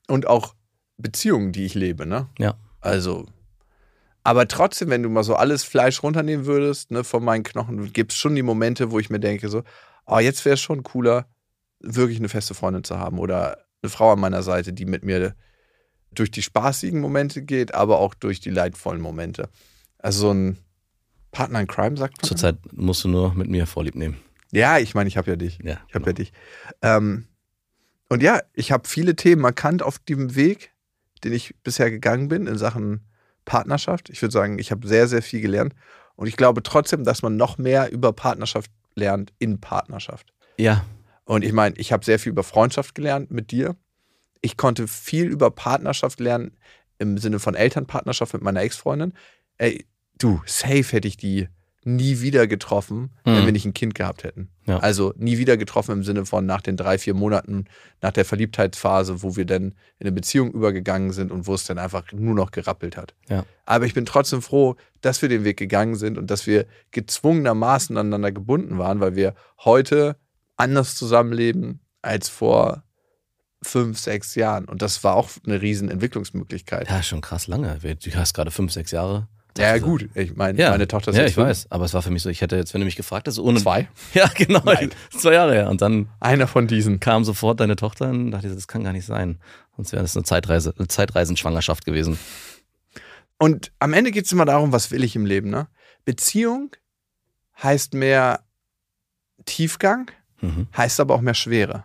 [0.09, 0.55] und auch
[0.97, 2.29] Beziehungen, die ich lebe, ne?
[2.39, 2.55] Ja.
[2.81, 3.27] Also,
[4.23, 8.13] aber trotzdem, wenn du mal so alles Fleisch runternehmen würdest, ne, von meinen Knochen, gibt
[8.13, 9.63] es schon die Momente, wo ich mir denke, so,
[10.07, 11.27] oh, jetzt wäre es schon cooler,
[11.81, 15.35] wirklich eine feste Freundin zu haben oder eine Frau an meiner Seite, die mit mir
[16.13, 19.49] durch die spaßigen Momente geht, aber auch durch die leidvollen Momente.
[19.99, 20.59] Also so ein
[21.37, 22.29] Partner in Crime, sagt man.
[22.29, 24.17] Zurzeit musst du nur mit mir Vorlieb nehmen.
[24.53, 25.59] Ja, ich meine, ich habe ja dich.
[25.63, 26.07] Ja, Ich habe genau.
[26.07, 26.33] ja dich.
[26.83, 27.27] Ähm,
[28.09, 30.73] und ja, ich habe viele Themen erkannt auf dem Weg,
[31.25, 33.01] den ich bisher gegangen bin in Sachen
[33.45, 34.09] Partnerschaft.
[34.11, 35.75] Ich würde sagen, ich habe sehr, sehr viel gelernt.
[36.15, 40.33] Und ich glaube trotzdem, dass man noch mehr über Partnerschaft lernt in Partnerschaft.
[40.57, 40.85] Ja,
[41.27, 43.77] Und ich meine, ich habe sehr viel über Freundschaft gelernt mit dir.
[44.41, 46.57] Ich konnte viel über Partnerschaft lernen
[46.99, 49.13] im Sinne von Elternpartnerschaft mit meiner Ex-Freundin.
[49.59, 49.85] Ey,
[50.19, 51.49] du, safe hätte ich die
[51.89, 53.45] nie wieder getroffen, wenn Mhm.
[53.45, 54.49] wir nicht ein Kind gehabt hätten.
[54.67, 54.79] Ja.
[54.81, 57.67] Also nie wieder getroffen im Sinne von nach den drei, vier Monaten,
[58.03, 61.79] nach der Verliebtheitsphase, wo wir dann in eine Beziehung übergegangen sind und wo es dann
[61.79, 63.15] einfach nur noch gerappelt hat.
[63.29, 63.45] Ja.
[63.67, 67.97] Aber ich bin trotzdem froh, dass wir den Weg gegangen sind und dass wir gezwungenermaßen
[67.97, 70.17] aneinander gebunden waren, weil wir heute
[70.57, 72.83] anders zusammenleben als vor
[73.63, 74.65] fünf, sechs Jahren.
[74.65, 76.89] Und das war auch eine riesen Entwicklungsmöglichkeit.
[76.89, 77.79] ja, schon krass lange.
[77.79, 79.29] Du hast gerade fünf, sechs Jahre.
[79.59, 80.09] Ja, Also- gut.
[80.15, 81.47] Ich meine, Ja, meine Tochter ist ja, ich fünf.
[81.49, 81.67] weiß.
[81.71, 83.61] Aber es war für mich so, ich hätte jetzt, wenn du mich gefragt hättest, ohne.
[83.61, 83.89] Zwei.
[84.15, 84.61] Ja, genau.
[84.65, 84.91] Nein.
[85.11, 85.71] Zwei Jahre her.
[85.71, 87.01] Und dann Einer von diesen.
[87.01, 89.39] kam sofort deine Tochter und dachte, ich, das kann gar nicht sein.
[89.77, 92.19] Sonst wäre das eine Zeitreise, eine Zeitreisenschwangerschaft gewesen.
[93.39, 95.51] Und am Ende geht es immer darum, was will ich im Leben.
[95.51, 95.67] Ne?
[96.05, 96.71] Beziehung
[97.63, 98.41] heißt mehr
[99.45, 100.69] Tiefgang, Mhm.
[100.77, 101.85] heißt aber auch mehr Schwere.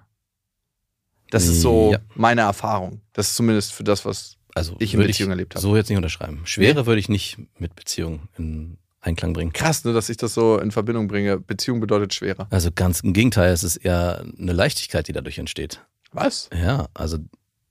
[1.29, 1.99] Das ist so Ja.
[2.15, 3.01] meine Erfahrung.
[3.13, 5.61] Das ist zumindest für das, was Also Ich in würde Beziehung erlebt habe.
[5.61, 6.41] So jetzt nicht unterschreiben.
[6.45, 9.51] Schwere würde ich nicht mit Beziehung in Einklang bringen.
[9.53, 11.39] krass, ne, dass ich das so in Verbindung bringe.
[11.39, 12.47] Beziehung bedeutet schwerer.
[12.51, 15.81] Also ganz im Gegenteil, es ist eher eine Leichtigkeit, die dadurch entsteht.
[16.11, 16.49] Was?
[16.53, 17.17] Ja, also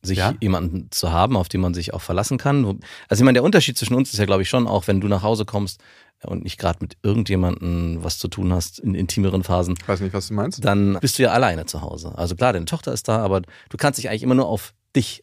[0.02, 0.34] sich Ja?
[0.40, 2.64] jemanden zu haben, auf den man sich auch verlassen kann.
[3.08, 5.08] Also ich meine, der Unterschied zwischen uns ist ja, glaube ich, schon auch, wenn du
[5.08, 5.80] nach Hause kommst
[6.22, 10.12] und nicht gerade mit irgendjemandem was zu tun hast in intimeren Phasen, Ich weiß nicht,
[10.14, 10.64] was du meinst.
[10.64, 12.12] dann bist du ja alleine zu Hause.
[12.16, 15.22] Also klar, deine Tochter ist da, aber du kannst dich eigentlich immer nur auf dich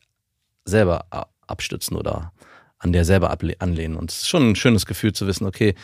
[0.63, 1.05] selber
[1.47, 2.31] abstützen oder
[2.79, 3.97] an der selber anlehnen.
[3.97, 5.75] Und es ist schon ein schönes Gefühl zu wissen, okay,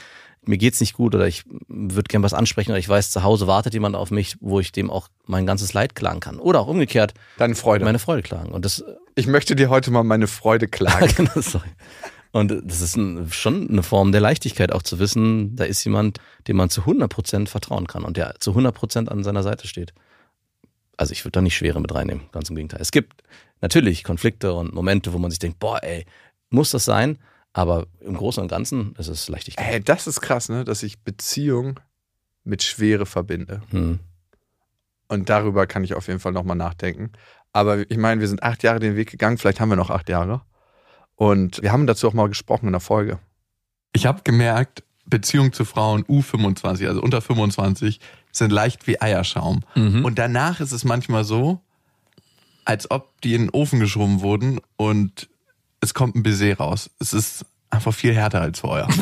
[0.46, 3.48] mir geht's nicht gut oder ich würde gern was ansprechen oder ich weiß, zu Hause
[3.48, 6.40] wartet jemand auf mich, wo ich dem auch mein ganzes Leid klagen kann.
[6.40, 7.86] Oder auch umgekehrt Deine Freude.
[7.86, 8.52] meine Freude klagen.
[8.52, 8.84] Und das,
[9.16, 11.30] ich möchte dir heute mal meine Freude klagen.
[11.34, 11.62] Genau.
[12.36, 16.18] Und das ist ein, schon eine Form der Leichtigkeit, auch zu wissen, da ist jemand,
[16.48, 19.94] dem man zu 100% vertrauen kann und der zu 100% an seiner Seite steht.
[20.98, 22.82] Also ich würde da nicht Schwere mit reinnehmen, ganz im Gegenteil.
[22.82, 23.22] Es gibt
[23.64, 26.06] natürlich Konflikte und Momente, wo man sich denkt, boah, ey,
[26.50, 27.18] muss das sein?
[27.54, 29.74] Aber im Großen und Ganzen ist es Leichtigkeit.
[29.74, 30.66] Ey, das ist krass, ne?
[30.66, 31.80] dass ich Beziehung
[32.44, 33.62] mit Schwere verbinde.
[33.70, 34.00] Hm.
[35.08, 37.12] Und darüber kann ich auf jeden Fall nochmal nachdenken.
[37.54, 40.10] Aber ich meine, wir sind acht Jahre den Weg gegangen, vielleicht haben wir noch acht
[40.10, 40.42] Jahre.
[41.16, 43.20] Und wir haben dazu auch mal gesprochen in der Folge.
[43.94, 48.00] Ich habe gemerkt, Beziehungen zu Frauen U25, also unter 25,
[48.32, 49.62] sind leicht wie Eierschaum.
[49.76, 50.04] Mhm.
[50.04, 51.62] Und danach ist es manchmal so,
[52.66, 55.30] als ob die in den Ofen geschoben wurden und
[55.82, 56.90] es kommt ein Baiser raus.
[57.00, 58.88] Es ist einfach viel härter als vorher.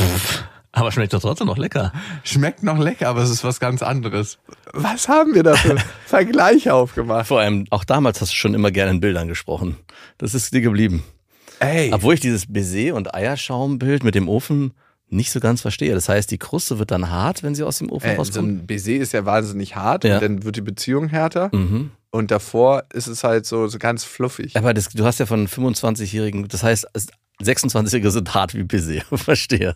[0.73, 1.91] Aber schmeckt doch trotzdem noch lecker.
[2.23, 4.37] Schmeckt noch lecker, aber es ist was ganz anderes.
[4.71, 7.27] Was haben wir da für Vergleiche aufgemacht?
[7.27, 9.75] Vor allem, auch damals hast du schon immer gerne in Bildern gesprochen.
[10.17, 11.03] Das ist dir geblieben.
[11.59, 14.73] Ey, Obwohl ich dieses Baiser- und Eierschaumbild mit dem Ofen
[15.11, 15.93] nicht so ganz verstehe.
[15.93, 18.47] Das heißt, die Kruste wird dann hart, wenn sie aus dem Ofen äh, so rauskommt.
[18.63, 20.15] ein Baiser ist ja wahnsinnig hart Ja.
[20.15, 21.49] und dann wird die Beziehung härter.
[21.53, 21.91] Mhm.
[22.11, 24.55] Und davor ist es halt so, so ganz fluffig.
[24.57, 26.87] Aber das, du hast ja von 25-Jährigen, das heißt,
[27.41, 29.01] 26-Jährige sind hart wie Baiser.
[29.13, 29.75] Verstehe.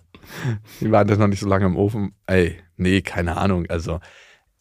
[0.82, 2.13] Die waren das noch nicht so lange im Ofen.
[2.28, 3.65] Ey, nee, keine Ahnung.
[3.69, 4.00] Also,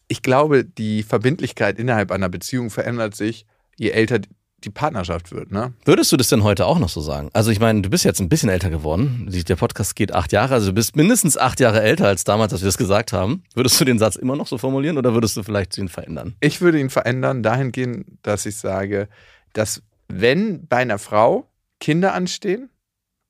[0.07, 3.45] ich glaube, die Verbindlichkeit innerhalb einer Beziehung verändert sich,
[3.77, 4.19] je älter
[4.63, 5.73] die Partnerschaft wird, ne?
[5.85, 7.29] Würdest du das denn heute auch noch so sagen?
[7.33, 9.29] Also ich meine, du bist jetzt ein bisschen älter geworden.
[9.29, 12.61] Der Podcast geht acht Jahre, also du bist mindestens acht Jahre älter als damals, als
[12.61, 13.43] wir das gesagt haben.
[13.53, 16.35] Würdest du den Satz immer noch so formulieren oder würdest du vielleicht ihn verändern?
[16.39, 19.07] Ich würde ihn verändern dahingehend, dass ich sage,
[19.53, 22.69] dass wenn bei einer Frau Kinder anstehen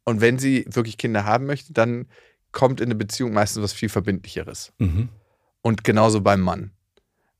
[0.06, 2.08] und wenn sie wirklich Kinder haben möchte, dann
[2.52, 4.72] kommt in eine Beziehung meistens was viel Verbindlicheres.
[4.78, 5.10] Mhm.
[5.62, 6.72] Und genauso beim Mann.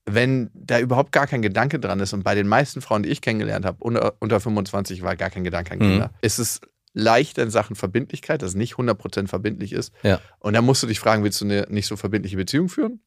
[0.06, 3.22] Wenn da überhaupt gar kein Gedanke dran ist und bei den meisten Frauen, die ich
[3.22, 5.84] kennengelernt habe, unter, unter 25 war gar kein Gedanke an Mhm.
[5.84, 6.62] Kinder, ist es
[6.94, 9.94] leichter in Sachen Verbindlichkeit, dass es nicht 100% verbindlich ist.
[10.04, 10.22] Ja.
[10.40, 13.00] Und dann musst du dich fragen, willst du eine nicht so verbindliche Beziehung führen?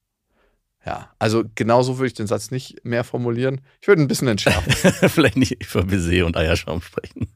[0.85, 3.61] Ja, also genauso würde ich den Satz nicht mehr formulieren.
[3.81, 4.73] Ich würde ein bisschen entschärfen.
[5.09, 7.29] vielleicht nicht über Baiser und Eierschaum sprechen.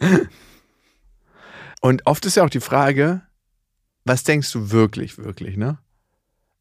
[1.80, 3.22] Und oft ist ja auch die Frage,
[4.04, 5.78] was denkst du wirklich, wirklich, ne?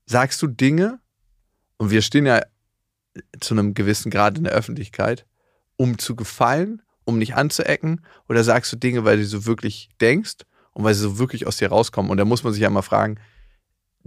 [0.08, 1.00] Sagst du Dinge,
[1.82, 2.44] und wir stehen ja
[3.40, 5.26] zu einem gewissen Grad in der Öffentlichkeit,
[5.78, 10.46] um zu gefallen, um nicht anzuecken, oder sagst du Dinge, weil du so wirklich denkst
[10.74, 12.12] und weil sie so wirklich aus dir rauskommen?
[12.12, 13.20] Und da muss man sich ja mal fragen,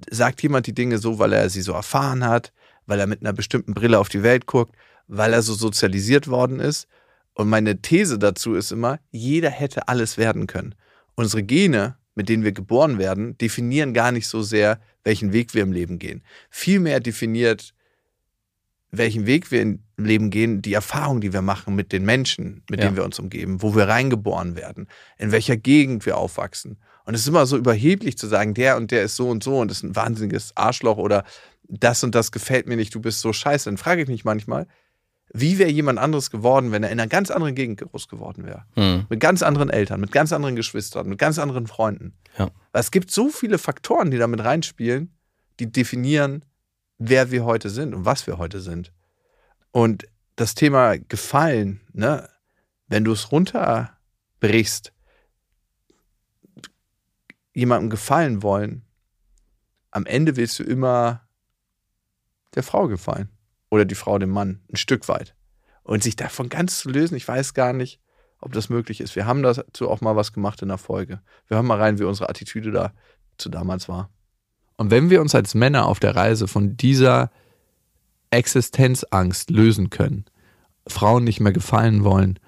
[0.08, 2.52] sagt jemand die Dinge so, weil er sie so erfahren hat,
[2.86, 4.76] weil er mit einer bestimmten Brille auf die Welt guckt,
[5.08, 6.86] weil er so sozialisiert worden ist?
[7.34, 10.76] Und meine These dazu ist immer, jeder hätte alles werden können
[11.16, 15.62] unsere Gene, mit denen wir geboren werden, definieren gar nicht so sehr, welchen Weg wir
[15.62, 16.22] im Leben gehen.
[16.50, 17.74] Vielmehr definiert,
[18.90, 22.80] welchen Weg wir im Leben gehen, die Erfahrung, die wir machen mit den Menschen, mit
[22.80, 22.86] Ja.
[22.86, 26.78] denen wir uns umgeben, wo wir reingeboren werden, in welcher Gegend wir aufwachsen.
[27.04, 29.58] Und es ist immer so überheblich zu sagen, der und der ist so und so
[29.58, 31.24] und ist ein wahnsinniges Arschloch oder
[31.68, 33.68] das und das gefällt mir nicht, du bist so scheiße.
[33.68, 34.66] Dann frage ich mich manchmal,
[35.36, 38.64] wie wäre jemand anderes geworden, wenn er in einer ganz anderen Gegend groß geworden wäre?
[38.76, 39.06] Mhm.
[39.08, 42.14] Mit ganz anderen Eltern, mit ganz anderen Geschwistern, mit ganz anderen Freunden.
[42.38, 42.50] Ja.
[42.72, 45.12] Es gibt so viele Faktoren, die damit reinspielen,
[45.58, 46.44] die definieren,
[46.98, 48.92] wer wir heute sind und was wir heute sind.
[49.72, 52.28] Und das Thema Gefallen, ne,
[52.86, 54.92] wenn du es runterbrichst,
[57.54, 58.84] jemandem gefallen wollen,
[59.90, 61.22] am Ende willst du immer
[62.54, 63.33] der Frau gefallen
[63.74, 65.34] oder die Frau dem Mann, ein Stück weit.
[65.82, 68.00] Und sich davon ganz zu lösen, ich weiß gar nicht,
[68.40, 69.16] ob das möglich ist.
[69.16, 71.20] Wir haben dazu auch mal was gemacht in der Folge.
[71.48, 72.92] Wir hören mal rein, wie unsere Attitüde da
[73.36, 74.10] zu damals war.
[74.76, 77.32] Und wenn wir uns als Männer auf der Reise von dieser
[78.30, 80.24] Existenzangst lösen können,
[80.86, 82.38] Frauen nicht mehr gefallen wollen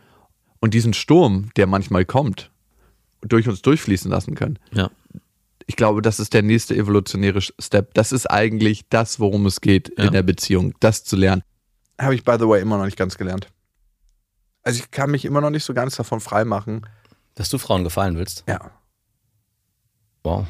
[0.61, 2.53] und diesen Sturm, der manchmal kommt,
[3.23, 4.91] durch uns durchfließen lassen können, Ja.
[5.67, 7.95] Ich glaube, das ist der nächste evolutionäre Step.
[7.95, 10.05] Das ist eigentlich das, worum es geht Ja.
[10.05, 11.43] in der Beziehung, das zu lernen.
[12.01, 13.49] Habe ich, by the way, immer noch nicht ganz gelernt.
[14.63, 16.87] Also ich kann mich immer noch nicht so ganz davon freimachen.
[17.35, 18.45] Dass du Frauen gefallen willst.
[18.49, 18.71] Ja.
[20.25, 20.47] Wow.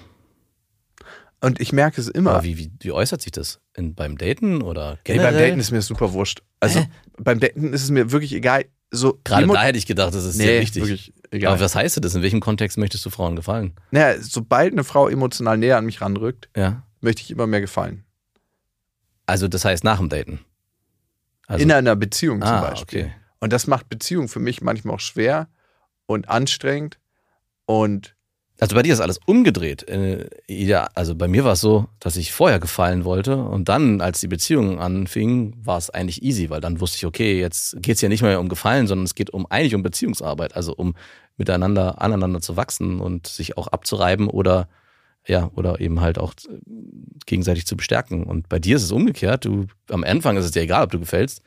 [1.41, 2.33] Und ich merke es immer.
[2.33, 3.61] Aber wie, wie, wie äußert sich das?
[3.75, 5.33] In, beim Daten oder generell?
[5.33, 6.43] beim Daten ist mir super wurscht.
[6.61, 6.85] Also
[7.19, 8.65] beim Daten ist es mir wirklich egal.
[8.91, 10.83] So Gerade da hätte ich gedacht, das ist nee, sehr wichtig.
[10.83, 11.53] wirklich egal.
[11.53, 12.15] Aber was heißt das?
[12.15, 13.75] In welchem Kontext möchtest du Frauen gefallen?
[13.91, 16.83] naja, sobald eine Frau emotional näher an mich ranrückt, Ja.
[17.01, 18.05] möchte ich immer mehr gefallen.
[19.27, 20.41] Also das heißt nach dem Daten.
[21.47, 23.05] Also, in einer Beziehung zum ah, Beispiel.
[23.05, 23.13] okay.
[23.41, 25.49] Und das macht Beziehung für mich manchmal auch schwer
[26.07, 26.99] und anstrengend.
[27.67, 28.16] Und
[28.59, 29.87] Also bei dir ist alles umgedreht.
[29.89, 34.01] Äh, ja, also bei mir war es so, dass ich vorher gefallen wollte und dann,
[34.01, 37.97] als die Beziehung anfing, war es eigentlich easy, weil dann wusste ich, okay, jetzt geht
[37.97, 40.95] es ja nicht mehr um Gefallen, sondern es geht um eigentlich um Beziehungsarbeit, also um
[41.37, 44.69] miteinander, aneinander zu wachsen und sich auch abzureiben oder
[45.29, 46.59] ja, oder eben halt auch äh,
[47.27, 48.25] gegenseitig zu bestärken.
[48.25, 49.45] Und bei dir ist es umgekehrt.
[49.45, 51.43] Du, am Anfang ist es dir egal, ob du gefällst,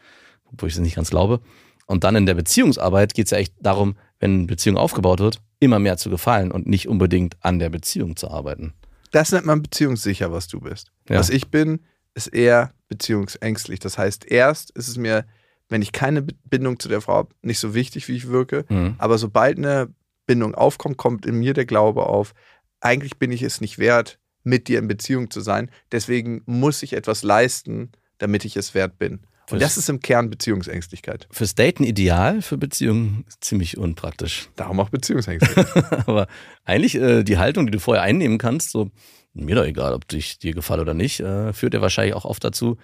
[0.52, 1.40] obwohl ich es nicht ganz glaube.
[1.86, 5.42] Und dann in der Beziehungsarbeit geht es ja echt darum, wenn eine Beziehung aufgebaut wird,
[5.60, 8.74] immer mehr zu gefallen und nicht unbedingt an der Beziehung zu arbeiten.
[9.12, 10.92] das nennt man beziehungssicher, was du bist.
[11.10, 11.18] Ja.
[11.18, 11.80] Was ich bin,
[12.14, 13.80] ist eher beziehungsängstlich.
[13.80, 15.26] Das heißt, erst ist es mir
[15.70, 18.66] wenn ich keine Bindung zu der Frau habe, nicht so wichtig, wie ich wirke.
[18.70, 18.96] Mhm.
[18.98, 19.94] Aber sobald eine
[20.26, 22.34] Bindung aufkommt, kommt in mir der Glaube auf,
[22.82, 25.70] eigentlich bin ich es nicht wert, mit dir in Beziehung zu sein.
[25.92, 29.20] Deswegen muss ich etwas leisten, damit ich es wert bin.
[29.52, 31.28] Und das ist im Kern Beziehungsängstlichkeit.
[31.32, 34.50] Fürs Daten ideal, für Beziehungen ziemlich unpraktisch.
[34.56, 36.08] Darum auch Beziehungsängstlichkeit.
[36.08, 36.28] Aber
[36.66, 38.92] eigentlich äh, die Haltung, die du vorher einnehmen kannst, so
[39.34, 42.44] mir doch egal, ob ich dir gefalle oder nicht, äh, führt ja wahrscheinlich auch oft
[42.44, 42.78] dazu,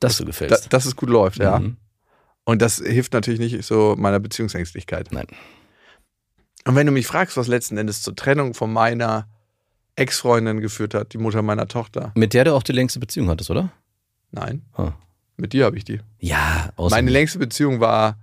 [0.00, 0.72] dass du da, gefällst.
[0.72, 1.58] dass es gut läuft, ja.
[1.58, 1.76] Mhm.
[2.44, 5.12] Und das hilft natürlich nicht so meiner Beziehungsängstlichkeit.
[5.12, 5.26] Nein.
[6.64, 9.28] Und wenn du mich fragst, was letzten Endes zur Trennung von meiner
[9.96, 13.50] Ex-Freundin geführt hat, die Mutter meiner Tochter, Mit der du auch die längste Beziehung hattest,
[13.50, 13.72] oder?
[14.30, 14.92] nein, Ah.
[15.38, 16.00] Mit dir habe ich die.
[16.18, 18.18] Ja, aus Meine längste Beziehung war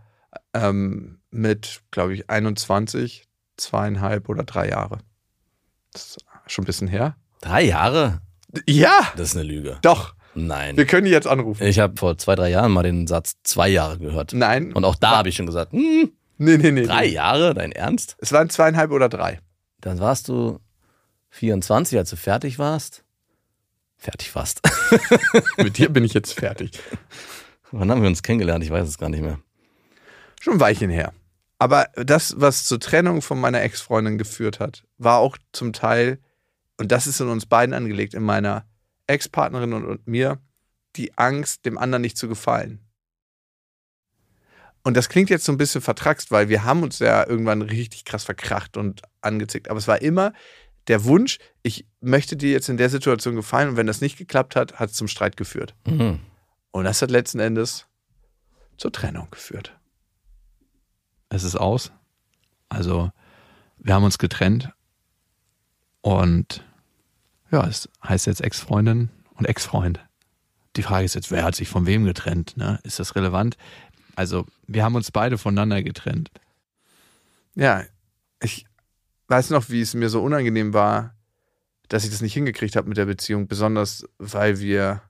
[0.53, 3.25] ähm, mit, glaube ich, 21,
[3.57, 4.99] zweieinhalb oder drei Jahre.
[5.93, 7.15] Das ist schon ein bisschen her.
[7.41, 8.21] drei Jahre?
[8.67, 9.77] Ja, Das ist eine Lüge.
[9.81, 10.13] doch.
[10.37, 10.75] Nein.
[10.75, 11.63] Wir können die jetzt anrufen.
[11.63, 14.33] Ich habe vor zwei, drei Jahren mal den Satz zwei Jahre gehört.
[14.33, 14.73] Nein.
[14.73, 16.83] Und auch da habe ich schon gesagt, hm, nee, nee, nee.
[16.83, 17.13] drei nee.
[17.13, 18.17] Jahre, dein Ernst?
[18.19, 19.39] Es waren zweieinhalb oder drei.
[19.79, 20.59] Dann warst du
[21.29, 23.04] 24, als du fertig warst.
[24.05, 24.61] Fertig warst.
[25.57, 26.79] Mit dir bin ich jetzt fertig.
[27.71, 28.63] Wann haben wir uns kennengelernt?
[28.63, 29.39] Ich weiß es gar nicht mehr.
[30.39, 31.11] Schon ein Weilchen her.
[31.57, 36.19] Aber das, was zur Trennung von meiner Ex-Freundin geführt hat, war auch zum Teil,
[36.77, 38.67] und das ist in uns beiden angelegt, in meiner
[39.07, 40.39] Ex-Partnerin und, und mir,
[40.97, 42.85] die Angst, dem anderen nicht zu gefallen.
[44.83, 48.05] Und das klingt jetzt so ein bisschen vertrackst, weil wir haben uns ja irgendwann richtig
[48.05, 49.67] krass verkracht und angezickt.
[49.67, 50.31] Aber es war immer
[50.87, 54.55] der Wunsch, ich möchte dir jetzt in der Situation gefallen und wenn das nicht geklappt
[54.55, 55.75] hat, hat es zum Streit geführt.
[55.85, 56.19] Mhm.
[56.71, 57.87] Und das hat letzten Endes
[58.77, 59.77] zur Trennung geführt.
[61.29, 61.91] es ist aus.
[62.69, 63.11] Also,
[63.77, 64.71] wir haben uns getrennt.
[66.01, 66.63] Und
[67.51, 69.99] ja, es heißt jetzt Ex-Freundin und Ex-Freund.
[70.75, 72.57] Die Frage ist jetzt, wer hat sich von wem getrennt?
[72.57, 72.79] Ne?
[72.83, 73.57] Ist das relevant?
[74.15, 76.29] Also, wir haben uns beide voneinander getrennt.
[77.55, 77.83] Ja,
[78.41, 78.65] ich
[79.27, 81.15] weiß noch, wie es mir so unangenehm war,
[81.89, 85.01] dass ich das nicht hingekriegt habe mit der Beziehung, besonders weil wir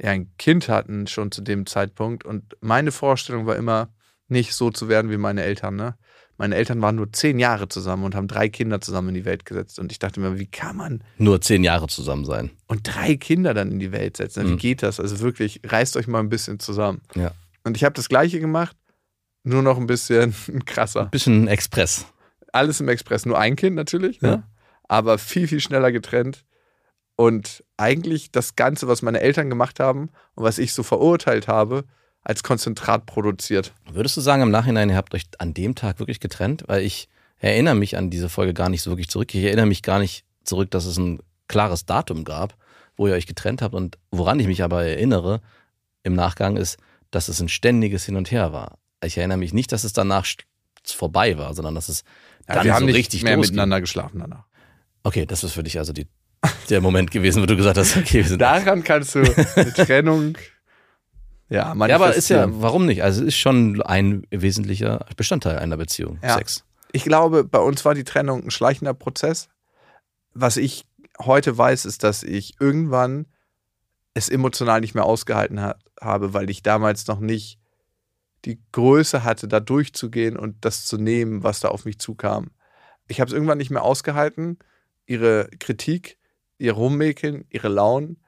[0.00, 3.90] ja ein Kind hatten schon zu dem Zeitpunkt und meine Vorstellung war immer,
[4.28, 5.76] nicht so zu werden wie meine Eltern.
[5.76, 5.96] Ne?
[6.38, 9.44] Meine Eltern waren nur zehn Jahre zusammen und haben drei Kinder zusammen in die Welt
[9.44, 12.50] gesetzt und ich dachte mir, wie kann man Nur zehn Jahre zusammen sein.
[12.66, 14.46] und drei Kinder dann in die Welt setzen?
[14.48, 14.58] Wie Mhm.
[14.58, 14.98] geht das?
[14.98, 17.02] Also wirklich, reißt euch mal ein bisschen zusammen.
[17.14, 17.32] Ja.
[17.62, 18.76] Und ich habe das Gleiche gemacht,
[19.44, 20.34] nur noch ein bisschen
[20.66, 21.04] krasser.
[21.06, 22.06] Bisschen Express.
[22.54, 23.26] Alles im Express.
[23.26, 24.28] Nur ein Kind natürlich, ne?
[24.28, 24.42] Ja.
[24.88, 26.44] aber viel, viel schneller getrennt.
[27.16, 31.84] Und eigentlich das Ganze, was meine Eltern gemacht haben und was ich so verurteilt habe,
[32.22, 33.72] als Konzentrat produziert.
[33.90, 36.64] Würdest du sagen, im Nachhinein, ihr habt euch an dem Tag wirklich getrennt?
[36.66, 39.32] Weil ich erinnere mich an diese Folge gar nicht so wirklich zurück.
[39.34, 42.56] Ich erinnere mich gar nicht zurück, dass es ein klares Datum gab,
[42.96, 43.74] wo ihr euch getrennt habt.
[43.74, 45.40] Und woran ich mich aber erinnere
[46.02, 46.78] im Nachgang ist,
[47.10, 48.78] dass es ein ständiges Hin und Her war.
[49.04, 50.26] Ich erinnere mich nicht, dass es danach
[50.84, 52.04] vorbei war, sondern dass es
[52.48, 54.44] Ja, dann wir haben so nicht richtig mehr miteinander geschlafen danach.
[55.02, 56.06] Okay, das ist für dich also die,
[56.70, 60.36] der Moment gewesen, wo du gesagt hast, okay, wir sind Daran kannst du eine Trennung
[61.48, 63.02] ja, Ja, aber ist ja, warum nicht?
[63.02, 66.36] Also es ist schon ein wesentlicher Bestandteil einer Beziehung, Ja.
[66.36, 66.64] Sex.
[66.92, 69.48] Ich glaube, bei uns war die Trennung ein schleichender Prozess.
[70.32, 70.86] Was ich
[71.20, 73.26] heute weiß, ist, dass ich irgendwann
[74.14, 77.58] es emotional nicht mehr ausgehalten ha habe, weil ich damals noch nicht
[78.44, 82.50] die Größe hatte, da durchzugehen und das zu nehmen, was da auf mich zukam.
[83.08, 84.58] Ich habe es irgendwann nicht mehr ausgehalten,
[85.06, 86.18] ihre Kritik,
[86.58, 88.22] ihr Rummäkeln, ihre Launen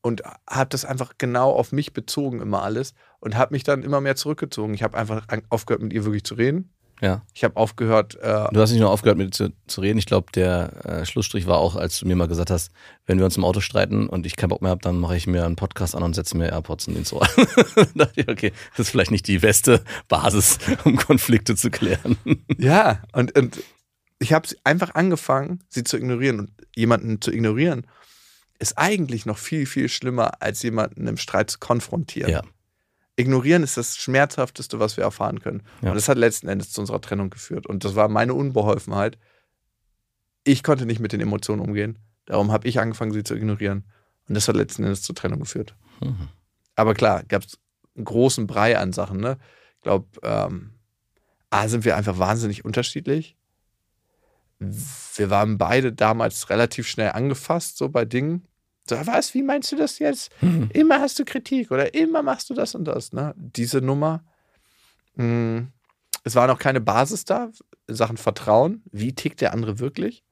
[0.00, 4.00] und habe das einfach genau auf mich bezogen, immer alles und habe mich dann immer
[4.00, 4.74] mehr zurückgezogen.
[4.74, 6.72] Ich habe einfach aufgehört, mit ihr wirklich zu reden.
[7.02, 7.22] Ja.
[7.34, 9.98] Ich habe aufgehört, äh, Du hast nicht nur aufgehört, mit dir zu, zu reden.
[9.98, 12.70] Ich glaube, der äh, Schlussstrich war auch, als du mir mal gesagt hast,
[13.06, 15.26] wenn wir uns im Auto streiten und ich keinen Bock mehr habe, dann mache ich
[15.26, 17.26] mir einen Podcast an und setze mir AirPods in ins Ohr.
[17.74, 22.16] da dachte ich, okay, das ist vielleicht nicht die beste Basis, um Konflikte zu klären.
[22.56, 23.60] Ja, und, und
[24.20, 26.38] ich habe einfach angefangen, sie zu ignorieren.
[26.38, 27.86] Und jemanden zu ignorieren,
[28.60, 32.30] ist eigentlich noch viel, viel schlimmer, als jemanden im Streit zu konfrontieren.
[32.30, 32.42] Ja.
[33.16, 35.62] Ignorieren ist das Schmerzhafteste, was wir erfahren können.
[35.82, 35.90] Ja.
[35.90, 37.66] Und das hat letzten Endes zu unserer Trennung geführt.
[37.66, 39.18] Und das war meine Unbeholfenheit.
[40.44, 41.98] Ich konnte nicht mit den Emotionen umgehen.
[42.24, 43.84] Darum habe ich angefangen, sie zu ignorieren.
[44.28, 45.76] Und das hat letzten Endes zur Trennung geführt.
[46.00, 46.28] Mhm.
[46.74, 47.58] Aber klar, gab es
[47.94, 49.20] einen großen Brei an Sachen.
[49.20, 49.38] Ne?
[49.76, 50.70] Ich glaube, ähm,
[51.50, 53.36] A, sind wir einfach wahnsinnig unterschiedlich.
[54.58, 58.46] Wir waren beide damals relativ schnell angefasst, so bei Dingen.
[58.88, 60.30] So, was, wie meinst du das jetzt?
[60.42, 60.70] Mhm.
[60.72, 63.12] Immer hast du Kritik oder immer machst du das und das.
[63.12, 63.32] Ne?
[63.36, 64.22] Diese Nummer.
[65.16, 65.66] mh,
[66.24, 67.50] Es war noch keine Basis da
[67.86, 68.82] in Sachen Vertrauen.
[68.90, 70.24] Wie tickt der andere wirklich?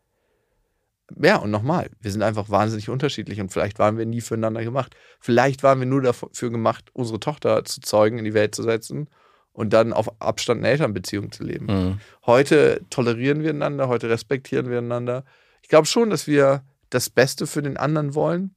[1.20, 4.94] ja, und nochmal, wir sind einfach wahnsinnig unterschiedlich und vielleicht waren wir nie füreinander gemacht.
[5.18, 9.08] Vielleicht waren wir nur dafür gemacht, unsere Tochter zu zeugen, in die Welt zu setzen
[9.52, 11.66] und dann auf Abstand eine Elternbeziehung zu leben.
[11.66, 12.00] Mhm.
[12.26, 15.24] Heute tolerieren wir einander, heute respektieren wir einander.
[15.62, 18.54] Ich glaube schon, dass wir das Beste für den anderen wollen.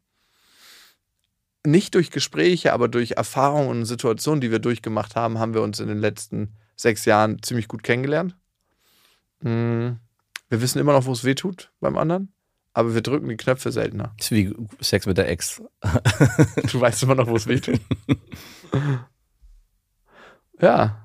[1.66, 5.80] Nicht durch Gespräche, aber durch Erfahrungen und Situationen, die wir durchgemacht haben, haben wir uns
[5.80, 8.36] in den letzten sechs Jahren ziemlich gut kennengelernt.
[9.40, 9.92] Mm,
[10.50, 12.34] Wir wissen immer noch, wo es weh tut beim anderen,
[12.74, 14.14] aber wir drücken die Knöpfe seltener.
[14.20, 15.62] ist wie Sex mit der Ex.
[16.72, 17.80] Du weißt immer noch, wo es weh tut.
[20.60, 21.00] ja.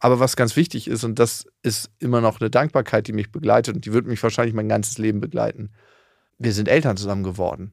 [0.00, 3.74] Aber was ganz wichtig ist, und das ist immer noch eine Dankbarkeit, die mich begleitet
[3.74, 5.72] und die wird mich wahrscheinlich mein ganzes Leben begleiten.
[6.44, 7.72] Wir sind Eltern zusammen geworden.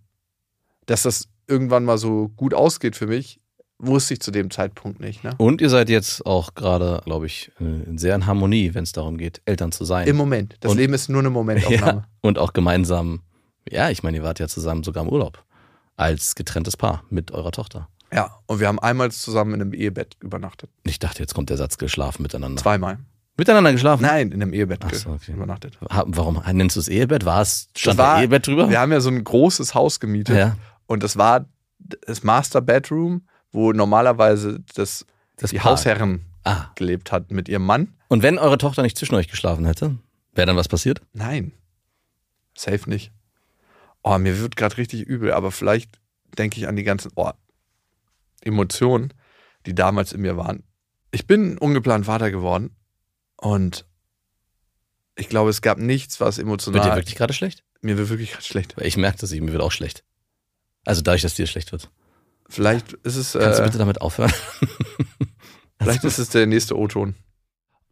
[0.86, 3.40] Dass das irgendwann mal so gut ausgeht für mich,
[3.78, 5.24] wusste ich zu dem Zeitpunkt nicht.
[5.24, 5.32] Ne?
[5.38, 9.18] Und ihr seid jetzt auch gerade, glaube ich, äh, sehr in Harmonie, wenn es darum
[9.18, 10.08] geht, Eltern zu sein.
[10.08, 10.56] Im Moment.
[10.62, 12.02] Das Und- Leben ist nur eine Momentaufnahme.
[12.02, 13.22] Ja, und auch gemeinsam,
[13.70, 15.44] ja, ich meine, ihr wart ja zusammen sogar im Urlaub.
[15.98, 17.90] Als getrenntes Paar mit eurer Tochter.
[18.14, 18.38] Ja.
[18.46, 20.70] Und wir haben einmal zusammen in einem Ehebett übernachtet.
[20.84, 22.62] Ich dachte, jetzt kommt der Satz geschlafen miteinander.
[22.62, 23.00] Zweimal.
[23.42, 24.04] Miteinander geschlafen?
[24.04, 25.32] Nein, in einem Ehebett Ach so, okay.
[25.32, 25.76] übernachtet.
[25.82, 27.26] Warum nennst du es Ehebett?
[27.26, 28.70] War es, stand war- da Ehebett drüber?
[28.70, 30.38] Wir haben ja so ein großes Haus gemietet.
[30.38, 30.56] ja.
[30.86, 31.46] Und das war
[31.80, 35.72] das Master Bedroom, wo normalerweise das, Das die Paar.
[35.72, 36.66] Hausherrin Ah.
[36.76, 37.96] gelebt hat mit ihrem Mann.
[38.10, 39.96] Und wenn eure Tochter nicht zwischen euch geschlafen hätte,
[40.34, 41.02] wäre dann was passiert?
[41.14, 41.52] Nein.
[42.56, 43.12] Safe nicht.
[44.04, 46.00] Oh, mir wird gerade richtig übel, aber vielleicht
[46.38, 47.32] denke ich an die ganzen oh,
[48.42, 49.14] Emotionen,
[49.66, 50.62] die damals in mir waren.
[51.12, 52.76] Ich bin ungeplant Vater geworden
[53.42, 53.86] und
[55.16, 56.90] ich glaube, es gab nichts, was Wird emotional.
[56.90, 57.64] dir wirklich gerade schlecht?
[57.82, 58.76] mir wird wirklich gerade schlecht.
[58.82, 60.04] Ich merke das, mir wird auch schlecht.
[60.86, 61.90] Also dadurch, dass dir schlecht wird.
[62.48, 64.32] Vielleicht ist es, Kannst du äh, bitte damit aufhören?
[65.82, 67.16] vielleicht ist es der nächste O-Ton.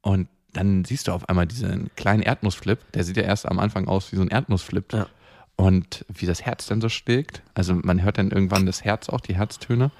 [0.01, 2.91] Und dann siehst du auf einmal diesen kleinen Erdnussflip.
[2.93, 4.93] Der sieht ja erst am Anfang aus wie so ein Erdnussflip.
[4.93, 5.07] Ja.
[5.55, 7.43] Und wie das Herz dann so schlägt.
[7.53, 9.91] Also man hört dann irgendwann das Herz auch, die Herztöne.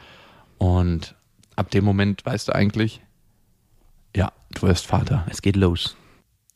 [0.58, 1.16] Und
[1.56, 3.02] ab dem Moment weißt du eigentlich,
[4.16, 5.26] ja, du wirst Vater.
[5.30, 5.96] Es geht los.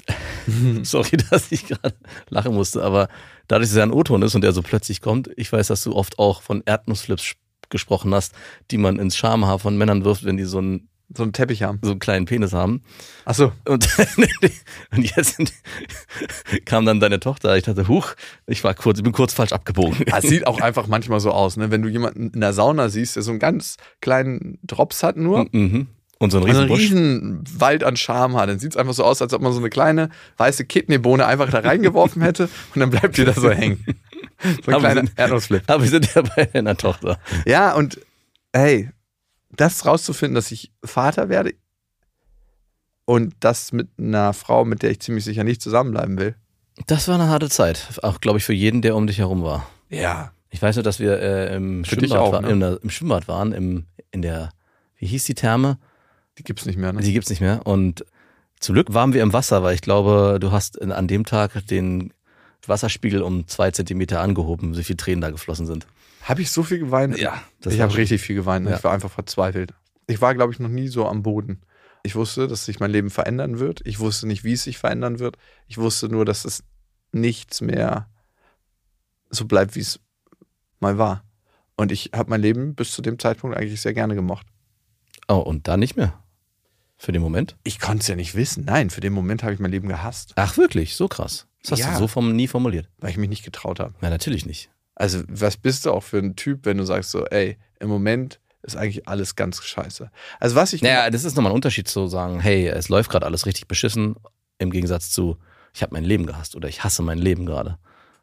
[0.84, 1.96] Sorry, dass ich gerade
[2.30, 3.08] lachen musste, aber
[3.48, 5.96] dadurch, dass er ein O-Ton ist und der so plötzlich kommt, ich weiß, dass du
[5.96, 7.34] oft auch von Erdnussflips
[7.70, 8.34] gesprochen hast,
[8.72, 11.80] die man ins Schamhaar von Männern wirft, wenn die so einen, So einen Teppich haben.
[11.82, 12.84] so einen kleinen Penis haben.
[13.26, 13.54] Achso.
[13.66, 13.88] Und,
[14.92, 15.38] und jetzt
[16.66, 17.56] kam dann deine Tochter.
[17.56, 18.14] Ich dachte, huch,
[18.46, 20.06] ich war kurz, ich bin kurz falsch abgebogen.
[20.08, 21.72] Es sieht auch einfach manchmal so aus, ne?
[21.72, 25.48] Wenn du jemanden in der Sauna siehst, der so einen ganz kleinen Drops hat nur.
[25.52, 25.88] Mhm.
[26.24, 26.80] Und so ein Also einen Riesenbusch.
[26.80, 28.48] riesen Wald an Charme hat.
[28.50, 31.50] Dann sieht es einfach so aus, als ob man so eine kleine weiße Kidneybohne einfach
[31.50, 33.84] da reingeworfen hätte und dann bleibt die da so hängen.
[33.86, 35.64] So ein Aber wir kleiner sind- Erdnussflip.
[35.68, 37.20] Aber wir sind ja bei deiner Tochter.
[37.46, 38.00] Ja, und
[38.54, 38.90] hey,
[39.52, 41.54] das rauszufinden, dass ich Vater werde
[43.06, 46.36] und das mit einer Frau, mit der ich ziemlich sicher nicht zusammenbleiben will.
[46.88, 48.00] Das war eine harte Zeit.
[48.02, 49.68] Auch, glaube ich, für jeden, der um dich herum war.
[49.90, 50.32] Ja.
[50.50, 52.50] Ich weiß nur, dass wir äh, im, Schwimmbad, auch, war, ne?
[52.50, 54.52] in der, im Schwimmbad waren, im, in der,
[54.98, 55.78] wie hieß die Therme?
[56.38, 57.02] Die gibt's nicht mehr, ne?
[57.02, 57.66] Die gibt's nicht mehr.
[57.66, 58.06] Und
[58.60, 62.14] zum Glück waren wir im Wasser, weil ich glaube, du hast an dem Tag den
[62.66, 65.86] Wasserspiegel um zwei Zentimeter angehoben, so viel Tränen da geflossen sind.
[66.24, 67.18] Habe ich so viel geweint?
[67.18, 68.68] Ja, das ich habe richtig viel geweint.
[68.68, 68.78] Ja.
[68.78, 69.74] Ich war einfach verzweifelt.
[70.08, 71.62] Ich war, glaube ich, noch nie so am Boden.
[72.04, 73.82] Ich wusste, dass sich mein Leben verändern wird.
[73.86, 75.38] Ich wusste nicht, wie es sich verändern wird.
[75.68, 76.64] Ich wusste nur, dass es
[77.12, 78.10] nichts mehr
[79.30, 80.00] so bleibt, wie es
[80.80, 81.24] mal war.
[81.76, 84.48] Und ich habe mein Leben bis zu dem Zeitpunkt eigentlich sehr gerne gemocht.
[85.28, 86.23] Oh, und da nicht mehr.
[87.04, 87.58] Für den Moment?
[87.66, 88.64] Ich konnte es ja nicht wissen.
[88.64, 90.96] Nein, für den Moment habe ich mein Leben gehasst, Ach, wirklich?
[90.96, 91.48] So krass.
[91.62, 91.92] Das hast Ja.
[91.92, 92.88] du so vom, nie formuliert.
[93.00, 93.94] weil ich mich nicht getraut habe.
[94.02, 94.70] Ja, natürlich nicht.
[94.96, 98.40] Also, was bist du auch für ein Typ, wenn du sagst so, ey, im Moment
[98.62, 100.10] ist eigentlich alles ganz scheiße.
[100.40, 100.82] Also, was ich.
[100.82, 104.16] Naja, das ist nochmal ein Unterschied zu sagen, hey, es läuft gerade alles richtig beschissen,
[104.58, 105.38] im Gegensatz zu,
[105.74, 107.78] ich habe mein Leben gehasst oder ich hasse mein Leben gerade.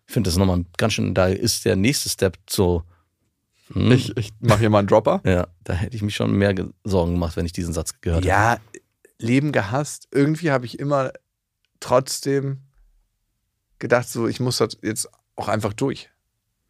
[0.06, 2.84] Ich finde das nochmal ganz schön, da ist der nächste Step so,
[3.72, 5.20] hm, ich, ich mache hier mal einen Dropper.
[5.24, 8.20] ja, da hätte ich mich schon mehr ge- Sorgen gemacht, wenn ich diesen Satz gehört
[8.24, 8.28] hätte.
[8.28, 8.58] Ja,
[9.18, 10.08] Leben gehasst.
[10.12, 11.12] Irgendwie habe ich immer
[11.80, 12.60] trotzdem
[13.78, 16.10] gedacht, so, ich muss das jetzt auch einfach durch.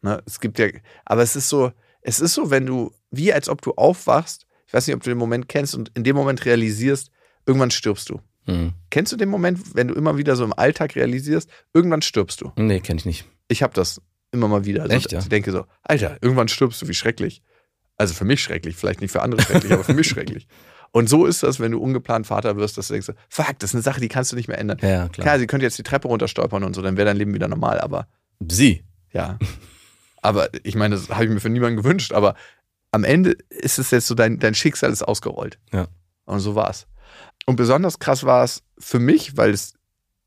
[0.01, 0.21] Ne?
[0.25, 0.67] Es gibt ja,
[1.05, 4.73] aber es ist so, es ist so, wenn du, wie als ob du aufwachst, ich
[4.73, 7.11] weiß nicht, ob du den Moment kennst und in dem Moment realisierst,
[7.45, 8.21] irgendwann stirbst du.
[8.45, 8.73] Hm.
[8.89, 12.51] Kennst du den Moment, wenn du immer wieder so im Alltag realisierst, irgendwann stirbst du?
[12.55, 13.27] Nee, kenne ich nicht.
[13.49, 14.83] Ich habe das immer mal wieder.
[14.83, 15.19] Also Echt, ja?
[15.19, 17.41] Ich denke so, Alter, irgendwann stirbst du, wie schrecklich.
[17.97, 20.47] Also für mich schrecklich, vielleicht nicht für andere schrecklich, aber für mich schrecklich.
[20.91, 23.71] Und so ist das, wenn du ungeplant Vater wirst, dass du denkst, so, fuck, das
[23.71, 24.77] ist eine Sache, die kannst du nicht mehr ändern.
[24.81, 25.25] Ja, ja, klar.
[25.25, 27.79] Klar, sie könnte jetzt die Treppe runterstolpern und so, dann wäre dein Leben wieder normal,
[27.79, 28.07] aber
[28.49, 28.83] Sie.
[29.11, 29.37] ja.
[30.21, 32.35] aber ich meine, das habe ich mir für niemanden gewünscht, aber
[32.91, 35.59] am Ende ist es jetzt so, dein, dein Schicksal ist ausgerollt.
[35.71, 35.87] Ja.
[36.25, 36.87] Und so war es.
[37.45, 39.73] Und besonders krass war es für mich, weil es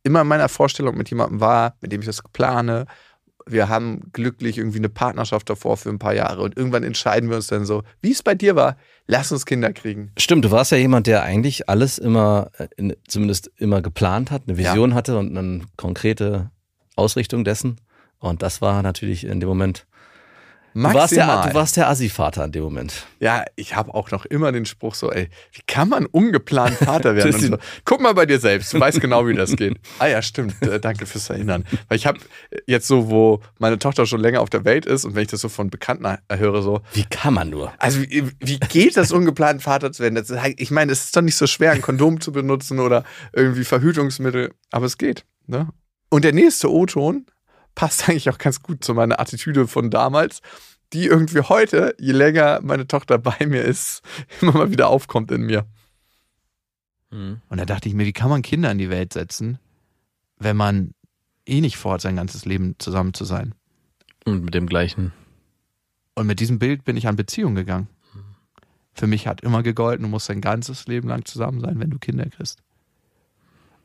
[0.02, 2.86] immer in meiner Vorstellung mit jemandem war, mit dem ich das plane.
[3.46, 7.36] Wir haben glücklich irgendwie eine Partnerschaft davor für ein paar Jahre und irgendwann entscheiden wir
[7.36, 8.76] uns dann so, wie es bei dir war,
[9.06, 10.12] lass uns Kinder kriegen.
[10.18, 14.42] Stimmt, du warst ja jemand, der eigentlich alles immer, äh, in, zumindest immer geplant hat,
[14.46, 16.50] eine Vision hatte und eine konkrete
[16.96, 17.80] Ausrichtung dessen.
[18.18, 19.86] Und das war natürlich in dem Moment.
[20.74, 21.48] Du warst, der, Maximal.
[21.50, 23.06] du warst der Assi-Vater in dem Moment.
[23.20, 27.14] Ja, ich habe auch noch immer den Spruch so, ey, wie kann man ungeplant Vater
[27.14, 27.32] werden?
[27.44, 29.78] So, guck mal bei dir selbst, du weißt genau, wie das geht.
[29.98, 31.64] Ah ja, stimmt, äh, danke fürs Erinnern.
[31.88, 32.18] Weil ich habe
[32.66, 35.40] jetzt so, wo meine Tochter schon länger auf der Welt ist und wenn ich das
[35.40, 37.72] so von Bekannten höre, so, Wie kann man nur?
[37.78, 40.16] also wie, wie geht das, ungeplant Vater zu werden?
[40.16, 43.64] Das, ich meine, es ist doch nicht so schwer, ein Kondom zu benutzen oder irgendwie
[43.64, 45.24] Verhütungsmittel, aber es geht.
[45.46, 45.68] Ne?
[46.08, 47.26] Und der nächste O-Ton
[47.74, 50.40] passt eigentlich auch ganz gut zu meiner Attitüde von damals,
[50.92, 54.02] die irgendwie heute, je länger meine Tochter bei mir ist,
[54.40, 55.66] immer mal wieder aufkommt in mir.
[57.48, 59.58] Und da dachte ich mir, wie kann man Kinder in die Welt setzen,
[60.38, 60.94] wenn man
[61.46, 63.54] eh nicht vorhat, sein ganzes Leben zusammen zu sein?
[64.24, 65.12] Und mit dem gleichen.
[66.14, 67.88] Und mit diesem Bild bin ich an Beziehung gegangen.
[68.94, 71.98] Für mich hat immer gegolten, du musst dein ganzes Leben lang zusammen sein, wenn du
[71.98, 72.62] Kinder kriegst.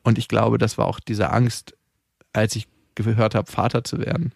[0.04, 1.76] Und ich glaube, das war auch diese Angst,
[2.32, 2.68] als ich
[3.04, 4.34] gehört habe, Vater zu werden.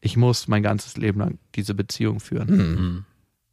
[0.00, 2.56] Ich muss mein ganzes Leben lang diese Beziehung führen.
[2.56, 3.04] Mhm.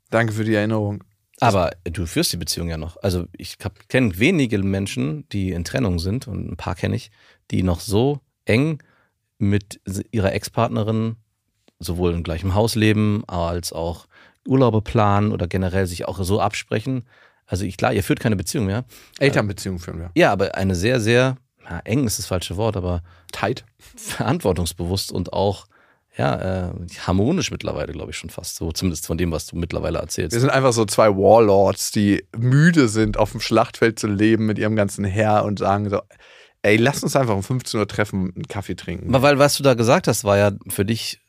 [0.09, 1.03] Danke für die Erinnerung.
[1.39, 2.97] Aber du führst die Beziehung ja noch.
[3.01, 3.57] Also ich
[3.89, 7.11] kenne wenige Menschen, die in Trennung sind, und ein paar kenne ich,
[7.51, 8.81] die noch so eng
[9.37, 9.81] mit
[10.11, 11.17] ihrer Ex-Partnerin
[11.79, 14.07] sowohl im gleichen Haus leben, als auch
[14.47, 17.03] Urlaube planen oder generell sich auch so absprechen.
[17.45, 18.85] Also ich, klar, ihr führt keine Beziehung mehr.
[19.19, 20.11] Elternbeziehung führen wir.
[20.15, 21.37] Ja, aber eine sehr, sehr,
[21.69, 23.01] ja, eng ist das falsche Wort, aber
[23.31, 23.65] Tight.
[23.95, 25.65] verantwortungsbewusst und auch
[26.17, 26.73] ja, äh,
[27.05, 28.55] harmonisch mittlerweile, glaube ich schon fast.
[28.55, 30.33] So zumindest von dem, was du mittlerweile erzählst.
[30.33, 34.57] Wir sind einfach so zwei Warlords, die müde sind, auf dem Schlachtfeld zu leben mit
[34.57, 36.01] ihrem ganzen Heer und sagen so,
[36.61, 39.13] ey, lass uns einfach um 15 Uhr treffen und einen Kaffee trinken.
[39.13, 41.19] Aber weil, was du da gesagt hast, war ja für dich,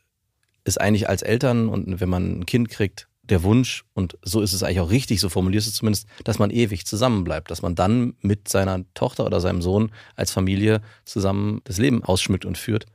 [0.63, 4.53] ist eigentlich als Eltern und wenn man ein Kind kriegt, der Wunsch, und so ist
[4.53, 7.75] es eigentlich auch richtig, so formulierst du es zumindest, dass man ewig zusammenbleibt, dass man
[7.75, 12.85] dann mit seiner Tochter oder seinem Sohn als Familie zusammen das Leben ausschmückt und führt.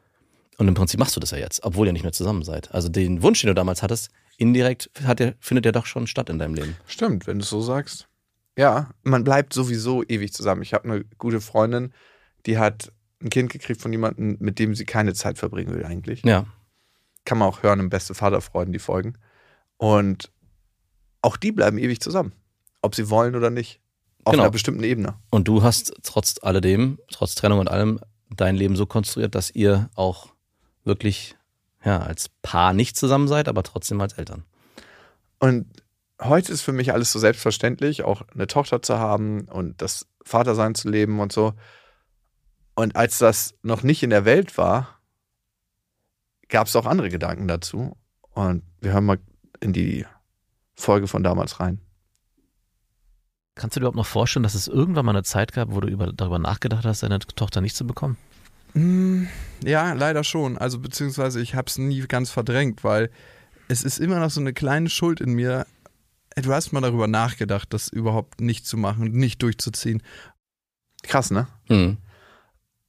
[0.58, 2.72] Und im Prinzip machst du das ja jetzt, obwohl ihr nicht mehr zusammen seid.
[2.72, 6.30] Also den Wunsch, den du damals hattest, indirekt hat der, findet der doch schon statt
[6.30, 6.76] in deinem Leben.
[6.86, 8.08] Stimmt, wenn du es so sagst.
[8.56, 10.62] Ja, man bleibt sowieso ewig zusammen.
[10.62, 11.92] Ich habe eine gute Freundin,
[12.46, 16.22] die hat ein Kind gekriegt von jemandem, mit dem sie keine Zeit verbringen will eigentlich.
[16.24, 16.46] Ja.
[17.24, 19.16] Kann man auch hören im Beste Vaterfreuden, die Folgen.
[19.82, 20.30] Und
[21.22, 22.32] auch die bleiben ewig zusammen.
[22.82, 23.80] Ob sie wollen oder nicht.
[24.22, 24.44] Auf Genau.
[24.44, 25.14] einer bestimmten Ebene.
[25.30, 27.98] Und du hast trotz alledem, trotz Trennung und allem,
[28.30, 30.28] dein Leben so konstruiert, dass ihr auch
[30.84, 31.34] wirklich
[31.84, 34.44] ja, als Paar nicht zusammen seid, aber trotzdem als Eltern.
[35.40, 35.66] Und
[36.22, 40.76] heute ist für mich alles so selbstverständlich, auch eine Tochter zu haben und das Vatersein
[40.76, 41.54] zu leben und so.
[42.76, 45.00] Und als das noch nicht in der Welt war,
[46.48, 47.96] gab es auch andere Gedanken dazu.
[48.30, 49.18] Und wir hören mal
[49.62, 50.04] in die
[50.74, 51.80] Folge von damals rein.
[53.54, 55.88] Kannst du dir überhaupt noch vorstellen, dass es irgendwann mal eine Zeit gab, wo du
[55.88, 58.16] über, darüber nachgedacht hast, deine Tochter nicht zu bekommen?
[58.74, 59.24] Mm,
[59.62, 60.56] Ja, leider schon.
[60.56, 63.10] Also beziehungsweise ich habe es nie ganz verdrängt, weil
[63.68, 65.66] es ist immer noch so eine kleine Schuld in mir.
[66.36, 70.02] Du hast mal darüber nachgedacht, das überhaupt nicht zu machen, nicht durchzuziehen.
[71.02, 71.46] Krass, ne?
[71.68, 71.98] Hm.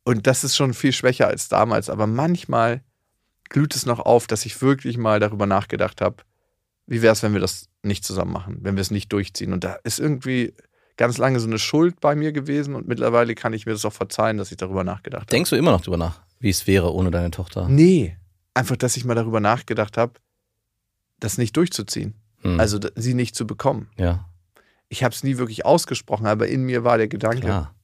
[0.05, 1.89] Und das ist schon viel schwächer als damals.
[1.89, 2.81] Aber manchmal
[3.49, 6.23] glüht es noch auf, dass ich wirklich mal darüber nachgedacht habe,
[6.85, 9.53] wie wäre es, wenn wir das nicht zusammen machen, wenn wir es nicht durchziehen.
[9.53, 10.53] Und da ist irgendwie
[10.97, 13.93] ganz lange so eine Schuld bei mir gewesen und mittlerweile kann ich mir das auch
[13.93, 15.31] verzeihen, dass ich darüber nachgedacht habe.
[15.31, 17.67] Denkst du immer noch drüber nach, wie es wäre ohne deine Tochter?
[17.67, 18.17] Nee,
[18.53, 20.13] einfach, dass ich mal darüber nachgedacht habe,
[21.19, 22.15] das nicht durchzuziehen.
[22.41, 22.59] Hm.
[22.59, 23.89] Also sie nicht zu bekommen.
[23.97, 24.25] ja,
[24.89, 27.41] Ich habe es nie wirklich ausgesprochen, aber in mir war der Gedanke.
[27.41, 27.75] klar.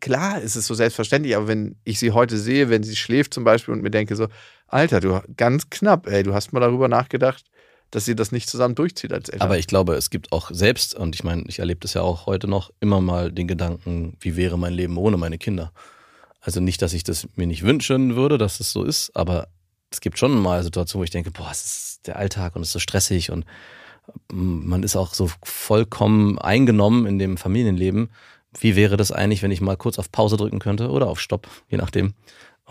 [0.00, 3.44] Klar ist es so selbstverständlich, aber wenn ich sie heute sehe, wenn sie schläft zum
[3.44, 4.26] Beispiel und mir denke so,
[4.66, 7.44] Alter, du ganz knapp, ey, du hast mal darüber nachgedacht,
[7.92, 9.46] dass sie das nicht zusammen durchzieht als Eltern.
[9.46, 12.26] Aber ich glaube, es gibt auch selbst, und ich meine, ich erlebe das ja auch
[12.26, 15.72] heute noch, immer mal den Gedanken, wie wäre mein Leben ohne meine Kinder?
[16.40, 19.48] Also nicht, dass ich das mir nicht wünschen würde, dass es so ist, aber
[19.90, 22.68] es gibt schon mal Situationen, wo ich denke, boah, es ist der Alltag und es
[22.68, 23.44] ist so stressig und
[24.32, 28.10] mm, man ist auch so vollkommen eingenommen in dem Familienleben.
[28.58, 31.46] Wie wäre das eigentlich, wenn ich mal kurz auf Pause drücken könnte oder auf Stopp,
[31.68, 32.14] je nachdem,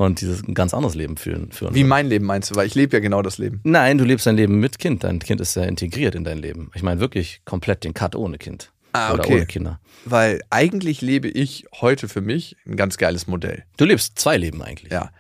[0.06, 2.76] und dieses ein ganz anderes Leben führen, führen Wie mein Leben meinst du, weil ich
[2.76, 3.60] lebe ja genau das Leben.
[3.64, 5.04] Nein, du lebst dein Leben mit Kind.
[5.04, 6.72] Dein Kind ist ja integriert in dein Leben.
[6.74, 8.72] Ich meine wirklich komplett den Cut ohne Kind.
[8.94, 9.36] Ah, Oder okay.
[9.36, 9.80] ohne Kinder.
[10.06, 13.64] Weil eigentlich lebe ich heute für mich ein ganz geiles Modell.
[13.78, 14.92] Du lebst zwei Leben eigentlich.
[14.92, 15.12] Ja,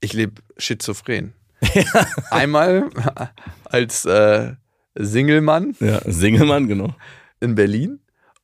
[0.00, 1.34] ich lebe schizophren.
[2.30, 2.88] Einmal
[3.64, 4.54] als äh,
[4.96, 6.94] Single-Mann Ja, Singelmann, genau.
[7.40, 8.00] in Berlin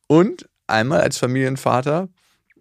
[0.07, 2.09] und einmal als Familienvater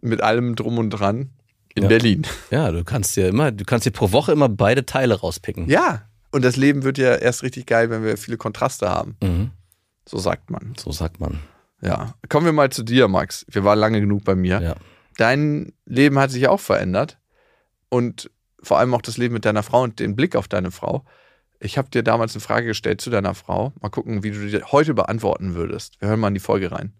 [0.00, 1.30] mit allem drum und dran
[1.76, 1.88] In Ja.
[1.88, 2.26] Berlin.
[2.50, 5.68] Ja, du kannst dir immer, du kannst dir pro Woche immer beide Teile rauspicken.
[5.68, 6.08] Ja.
[6.32, 9.16] Und das Leben wird ja erst richtig geil, wenn wir viele Kontraste haben.
[9.22, 9.50] Mhm.
[10.08, 10.74] So sagt man.
[10.78, 11.38] So sagt man.
[11.80, 12.14] Ja.
[12.28, 13.46] Kommen wir mal zu dir, Max.
[13.48, 14.60] Wir waren lange genug bei mir.
[14.60, 14.74] Ja.
[15.18, 17.18] Dein Leben hat sich auch verändert.
[17.88, 18.30] Und
[18.62, 21.04] vor allem auch das Leben mit deiner Frau und den Blick auf deine Frau.
[21.60, 23.72] Ich habe dir damals eine Frage gestellt zu deiner Frau.
[23.80, 26.00] Mal gucken, wie du die heute beantworten würdest.
[26.00, 26.92] Wir hören mal in die Folge rein.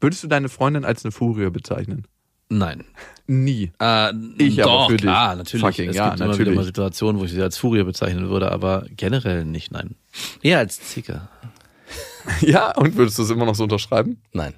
[0.00, 2.06] Würdest du deine Freundin als eine Furie bezeichnen?
[2.48, 2.84] Nein.
[3.26, 3.72] Nie.
[3.80, 5.02] Äh, Ich aber doch, für dich.
[5.02, 5.64] klar, natürlich.
[5.64, 6.48] Fucking, es ja, gibt immer natürlich.
[6.50, 9.94] wieder mal Situationen, wo ich sie als Furie bezeichnen würde, aber generell nicht, nein.
[10.42, 11.28] Eher als Zicke.
[12.40, 14.18] Ja, und würdest du es immer noch so unterschreiben?
[14.32, 14.54] Nein.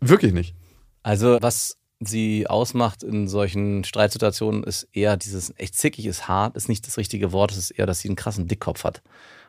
[0.00, 0.54] Wirklich nicht.
[1.02, 6.68] Also, was sie ausmacht in solchen Streitsituationen, ist eher dieses echt zickig ist hart, ist
[6.70, 9.02] nicht das richtige Wort, es ist eher, dass sie einen krassen Dickkopf hat.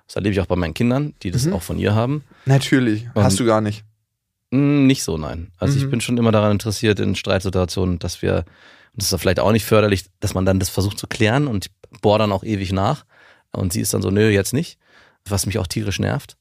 [0.05, 1.53] Das erlebe ich auch bei meinen Kindern, die das Mhm.
[1.53, 2.23] auch von ihr haben.
[2.45, 3.07] Natürlich.
[3.13, 3.84] Und- Hast du gar nicht.
[4.56, 5.51] Mm, Nicht so, nein.
[5.58, 5.89] Also ich Mhm.
[5.91, 8.38] bin schon immer daran interessiert in Streitsituationen, dass wir,
[8.93, 11.47] und das ist ja vielleicht auch nicht förderlich, dass man dann das versucht zu klären
[11.47, 13.06] und ich bohr dann auch ewig nach.
[13.51, 14.78] Und sie ist dann so, nö, jetzt nicht.
[15.28, 16.36] Was mich auch tierisch nervt.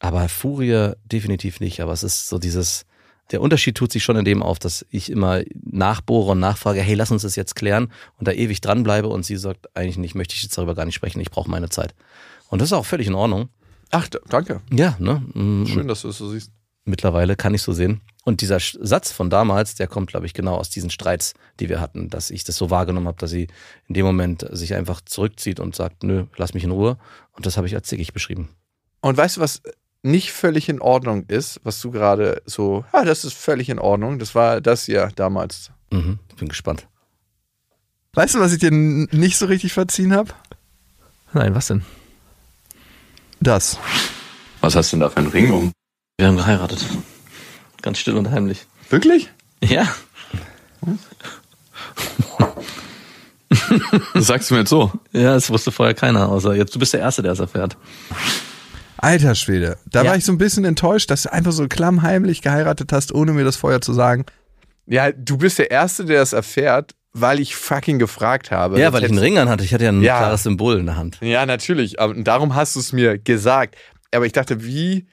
[0.00, 1.80] Aber Furie definitiv nicht.
[1.80, 2.84] Aber es ist so dieses,
[3.30, 6.94] der Unterschied tut sich schon in dem auf, dass ich immer nachbohre und nachfrage, hey,
[6.94, 10.34] lass uns das jetzt klären und da ewig dranbleibe und sie sagt, eigentlich nicht, möchte
[10.34, 11.94] ich jetzt darüber gar nicht sprechen, ich brauche meine Zeit.
[12.48, 13.48] Und das ist auch völlig in Ordnung.
[13.90, 14.60] Ach, danke.
[14.72, 15.22] Ja, ne?
[15.34, 16.50] Mm, Schön, dass du es so siehst.
[16.84, 18.00] Mittlerweile, kann ich so sehen.
[18.24, 21.80] Und dieser Satz von damals, der kommt, glaube ich, genau aus diesen Streits, die wir
[21.80, 23.48] hatten, dass ich das so wahrgenommen habe, dass sie
[23.88, 26.98] in dem Moment sich einfach zurückzieht und sagt, nö, lass mich in Ruhe.
[27.32, 28.48] Und das habe ich als zickig beschrieben.
[29.00, 29.62] Und weißt du, was
[30.02, 34.18] nicht völlig in Ordnung ist, was du gerade so, ja, das ist völlig in Ordnung.
[34.18, 35.70] Das war das hier damals.
[35.90, 36.86] Mhm, bin gespannt.
[38.14, 40.32] Weißt du, was ich dir nicht so richtig verziehen habe?
[41.32, 41.82] Nein, was denn?
[43.40, 43.78] Das.
[44.60, 45.72] Was hast du denn da für einen Ring um?
[46.18, 46.84] Wir haben geheiratet.
[47.80, 48.66] Ganz still und heimlich.
[48.90, 49.30] Wirklich?
[49.62, 49.88] Ja.
[54.14, 54.92] Das sagst du mir jetzt so.
[55.12, 56.74] Ja, das wusste vorher keiner, außer jetzt.
[56.74, 57.76] Du bist der Erste, der es erfährt.
[58.98, 59.78] Alter Schwede.
[59.86, 60.10] Da Ja.
[60.10, 63.44] war ich so ein bisschen enttäuscht, dass du einfach so klammheimlich geheiratet hast, ohne mir
[63.44, 64.24] das vorher zu sagen.
[64.86, 68.78] Ja, du bist der Erste, der das erfährt, weil ich fucking gefragt habe.
[68.78, 69.64] Ja, Das weil ich einen Ring an hatte.
[69.64, 70.18] Ich hatte ja ein Ja.
[70.18, 71.18] klares Symbol in der Hand.
[71.20, 72.00] Ja, natürlich.
[72.00, 73.76] Aber darum hast du es mir gesagt.
[74.14, 75.06] Aber ich dachte, wie,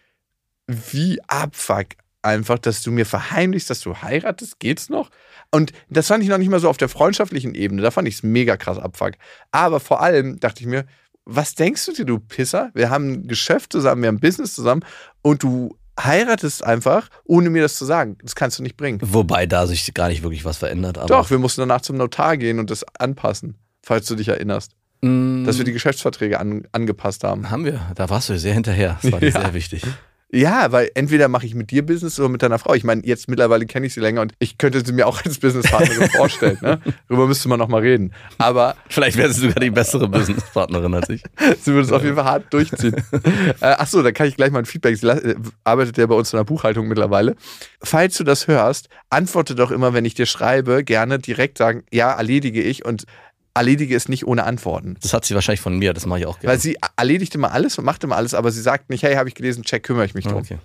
[0.91, 1.87] wie abfuck
[2.21, 4.59] einfach, dass du mir verheimlichst, dass du heiratest.
[4.59, 5.09] Geht's noch?
[5.51, 7.81] Und das fand ich noch nicht mal so auf der freundschaftlichen Ebene.
[7.81, 9.13] Da fand ich es mega krass abfuck.
[9.51, 10.85] Aber vor allem dachte ich mir,
[11.25, 12.71] was denkst du dir, du Pisser?
[12.73, 14.83] Wir haben ein Geschäft zusammen, wir haben ein Business zusammen
[15.21, 18.17] und du heiratest einfach, ohne mir das zu sagen.
[18.21, 18.99] Das kannst du nicht bringen.
[19.01, 20.97] Wobei da sich gar nicht wirklich was verändert.
[21.09, 24.73] Doch, wir mussten danach zum Notar gehen und das anpassen, falls du dich erinnerst.
[25.01, 27.49] Mm, Dass wir die Geschäftsverträge an, angepasst haben.
[27.49, 27.91] haben wir.
[27.95, 28.97] Da warst du sehr hinterher.
[29.01, 29.41] Das war dir Ja.
[29.41, 29.83] sehr wichtig.
[30.31, 32.75] Ja, weil entweder mache ich mit dir Business oder mit deiner Frau.
[32.75, 35.39] Ich meine, jetzt mittlerweile kenne ich sie länger und ich könnte sie mir auch als
[35.39, 36.59] Businesspartnerin vorstellen.
[36.61, 36.79] Ne?
[37.07, 38.13] Darüber müsste man noch mal reden.
[38.37, 41.23] Aber Vielleicht wäre sie sogar die bessere Businesspartnerin als ich.
[41.61, 42.95] sie würde es auf jeden Fall hart durchziehen.
[43.13, 44.97] äh, ach so, da kann ich gleich mal ein Feedback.
[44.97, 47.35] Sie äh, arbeitet ja bei uns in der Buchhaltung mittlerweile.
[47.81, 52.11] Falls du das hörst, antworte doch immer, wenn ich dir schreibe, gerne direkt sagen, ja,
[52.11, 53.05] erledige ich und
[53.53, 54.97] erledige es nicht ohne Antworten.
[55.01, 56.53] Das hat sie wahrscheinlich von mir, das mache ich auch gerne.
[56.53, 59.27] Weil sie erledigt immer alles und macht immer alles, aber sie sagt nicht, hey, habe
[59.29, 60.37] ich gelesen, check, kümmere ich mich drum.
[60.37, 60.57] okay.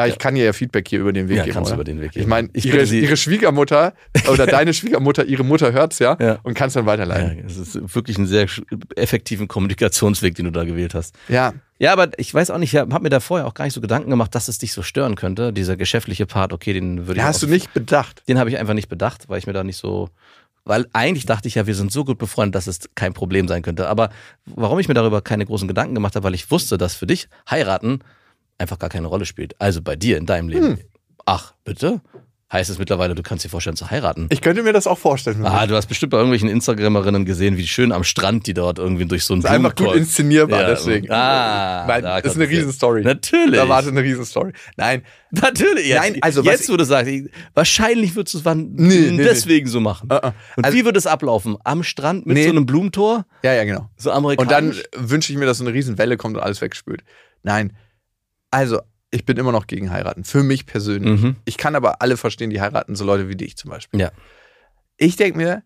[0.00, 1.54] Aber ich kann ihr ja Feedback hier über den Weg Ja, geben.
[1.54, 2.28] kannst über den Weg Ich geben.
[2.28, 3.94] meine, Ich ihre, bitte Sie- ihre Schwiegermutter
[4.30, 6.38] oder deine Schwiegermutter, ihre Mutter hört's ja, Ja.
[6.44, 7.38] und kann es dann weiterleiten.
[7.40, 8.46] Ja, es ist wirklich ein sehr
[8.94, 11.16] effektiven Kommunikationsweg, den du da gewählt hast.
[11.28, 11.52] Ja.
[11.80, 13.80] Ja, aber ich weiß auch nicht, ich habe mir da vorher auch gar nicht so
[13.80, 15.52] Gedanken gemacht, dass es dich so stören könnte.
[15.52, 17.26] Dieser geschäftliche Part, okay, den würde ich.
[17.26, 18.22] hast auch- du nicht bedacht.
[18.28, 20.10] Den habe ich einfach nicht bedacht, weil ich mir da nicht so.
[20.68, 23.62] Weil eigentlich dachte ich ja, wir sind so gut befreundet, dass es kein Problem sein
[23.62, 23.88] könnte.
[23.88, 24.10] Aber
[24.44, 27.30] warum ich mir darüber keine großen Gedanken gemacht habe, weil ich wusste, dass für dich
[27.48, 28.00] heiraten
[28.58, 29.58] einfach gar keine Rolle spielt.
[29.58, 30.66] Also bei dir in deinem Leben.
[30.66, 30.78] Hm.
[31.24, 32.02] Ach, bitte?
[32.50, 34.26] Heißt es mittlerweile, du kannst dir vorstellen zu heiraten?
[34.30, 35.44] Ich könnte mir das auch vorstellen.
[35.44, 39.04] Ah, du hast bestimmt bei irgendwelchen Instagramerinnen gesehen, wie schön am Strand die dort irgendwie
[39.04, 41.10] durch so ein ist einfach gut inszenierbar, Ja, deswegen.
[41.10, 43.02] Ah, Nein, da ist eine Riesenstory.
[43.02, 43.54] Natürlich.
[43.60, 44.52] Da wartet eine Riesenstory.
[44.78, 45.88] Nein, Natürlich.
[45.88, 49.22] Jetzt, Nein, also jetzt ich- würde sagen, ich- wahrscheinlich würdest du es wann Nee, nee,
[49.22, 50.08] deswegen so machen.
[50.10, 50.32] Uh -uh.
[50.56, 51.58] Und Also- wie würde es ablaufen?
[51.64, 52.44] Am Strand mit Nee.
[52.44, 53.26] so einem Blumentor?
[53.42, 53.90] ja, ja, genau.
[53.98, 54.84] So Und amerikanisch?
[54.92, 57.02] dann wünsche ich mir, dass so eine Riesenwelle kommt und alles wegspült.
[57.42, 57.76] Nein,
[58.50, 58.80] also
[59.10, 60.24] ich bin immer noch gegen heiraten.
[60.24, 61.20] Für mich persönlich.
[61.20, 61.36] Mhm.
[61.44, 64.00] Ich kann aber alle verstehen, die heiraten, so Leute wie dich zum Beispiel.
[64.00, 64.10] Ja.
[64.96, 65.62] Ich denke mir,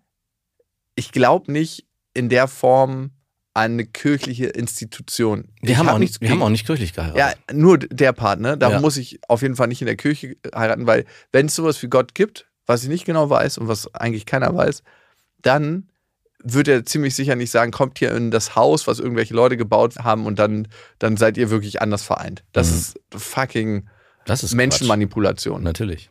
[0.95, 3.11] ich glaube nicht in der Form
[3.55, 5.49] an eine kirchliche Institution.
[5.61, 7.18] Wir, ich haben, hab auch nicht, wir haben auch nicht kirchlich geheiratet.
[7.49, 8.57] Ja, nur der Part, ne?
[8.57, 8.80] Darum Ja.
[8.80, 11.88] muss ich auf jeden Fall nicht in der Kirche heiraten, weil wenn es sowas wie
[11.88, 14.82] Gott gibt, was ich nicht genau weiß und was eigentlich keiner weiß,
[15.43, 15.88] dann
[16.45, 19.97] wird er ziemlich sicher nicht sagen, kommt hier in das Haus, was irgendwelche Leute gebaut
[19.99, 20.68] haben und dann,
[20.99, 22.43] dann seid ihr wirklich anders vereint.
[22.53, 22.76] Das Mhm.
[22.76, 23.88] ist fucking
[24.24, 25.57] das ist Menschenmanipulation.
[25.57, 25.64] Quatsch.
[25.64, 26.11] Natürlich.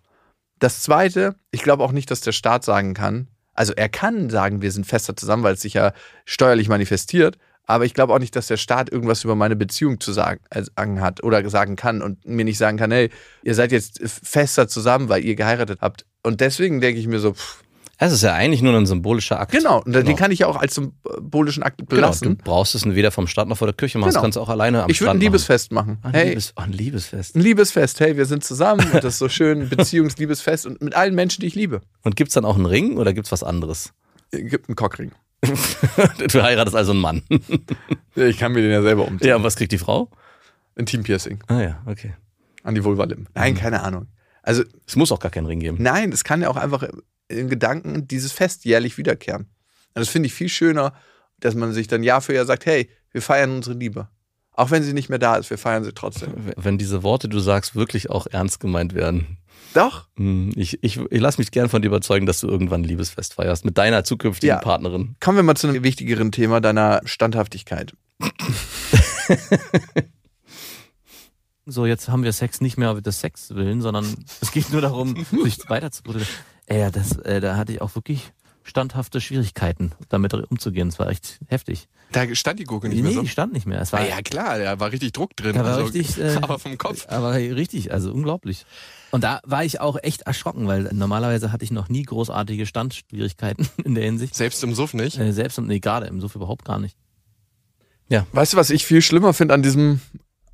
[0.59, 4.61] Das zweite, ich glaube auch nicht, dass der Staat sagen kann, Also er kann sagen,
[4.61, 5.91] wir sind fester zusammen, weil es sich ja
[6.25, 7.37] steuerlich manifestiert.
[7.65, 10.63] Aber ich glaube auch nicht, dass der Staat irgendwas über meine Beziehung zu sagen, äh,
[10.99, 13.09] hat oder sagen kann und mir nicht sagen kann, hey,
[13.43, 16.05] ihr seid jetzt fester zusammen, weil ihr geheiratet habt.
[16.23, 17.61] Und deswegen denke ich mir so, pff,
[18.03, 19.51] Es ist ja eigentlich nur ein symbolischer Akt.
[19.51, 20.17] genau, und den Genau.
[20.17, 22.29] kann ich ja auch als symbolischen Akt Genau, belassen.
[22.35, 24.15] du brauchst es weder vom Staat noch vor der Kirche machen, Genau.
[24.17, 25.99] das kannst du auch alleine am ich würde ein Liebesfest machen.
[26.01, 26.05] machen.
[26.05, 27.35] Ein, Hey, Liebes, oh, ein Liebesfest.
[27.35, 27.99] ein Liebesfest.
[27.99, 31.41] Hey, wir sind zusammen und das ist so schön, ein Beziehungsliebesfest und mit allen Menschen,
[31.41, 31.81] die ich liebe.
[32.01, 33.93] Und gibt's dann auch einen Ring oder gibt's was anderes?
[34.31, 35.11] Gibt einen Cockring.
[35.43, 37.21] du heiratest also einen Mann.
[38.15, 39.27] Ich kann mir den ja selber umziehen.
[39.29, 40.09] ja, und was kriegt die Frau?
[40.75, 42.13] Ein Team-Piercing Ah ja, okay.
[42.63, 43.27] an die Vulvalippen.
[43.35, 44.07] Nein, keine Ahnung.
[44.41, 45.77] Also Es muss auch gar keinen Ring geben.
[45.79, 46.83] Nein, es kann ja auch einfach
[47.31, 49.43] in Gedanken dieses Fest jährlich wiederkehren.
[49.93, 50.93] Und das finde ich viel schöner,
[51.39, 54.07] dass man sich dann Jahr für Jahr sagt, hey, wir feiern unsere Liebe.
[54.53, 56.33] Auch wenn sie nicht mehr da ist, wir feiern sie trotzdem.
[56.57, 59.37] Wenn diese Worte, die du sagst, wirklich auch ernst gemeint werden.
[59.73, 60.07] Doch.
[60.17, 63.33] Hm, Ich, ich, ich lasse mich gern von dir überzeugen, dass du irgendwann ein Liebesfest
[63.35, 64.61] feierst mit deiner zukünftigen Ja.
[64.61, 65.15] Partnerin.
[65.21, 67.93] Kommen wir mal zu einem wichtigeren Thema deiner Standhaftigkeit.
[71.67, 74.05] So, jetzt haben wir Sex nicht mehr des Sex willen, sondern
[74.41, 76.33] es geht nur darum, sich weiterzuproduzieren.
[76.33, 78.31] Ey, ja, das, äh, da hatte ich auch wirklich
[78.63, 80.87] standhafte Schwierigkeiten, damit umzugehen.
[80.87, 81.87] Es war echt heftig.
[82.11, 83.21] Da stand die Gurke nicht nee, mehr so.
[83.21, 83.81] die stand nicht mehr.
[83.81, 85.55] Es war, Ah, ja, klar, da war richtig Druck drin.
[85.55, 87.07] da war also, richtig, äh, aber vom Kopf.
[87.07, 88.65] Aber richtig, also unglaublich.
[89.11, 93.67] Und da war ich auch echt erschrocken, weil normalerweise hatte ich noch nie großartige Standschwierigkeiten
[93.83, 94.35] in der Hinsicht.
[94.35, 95.17] Selbst im Suff nicht.
[95.17, 96.95] Äh, selbst und nee, gerade im Suff überhaupt gar nicht.
[98.33, 100.01] Weißt du, was ich viel schlimmer finde an diesem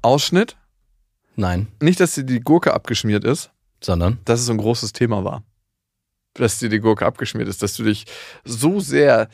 [0.04, 0.58] Ausschnitt?
[1.36, 3.52] Nein, Nicht, dass die Gurke abgeschmiert ist,
[3.84, 5.44] sondern dass es so ein großes Thema war.
[6.38, 8.06] Dass dir die Gurke abgeschmiert ist, dass du dich
[8.46, 9.28] so sehr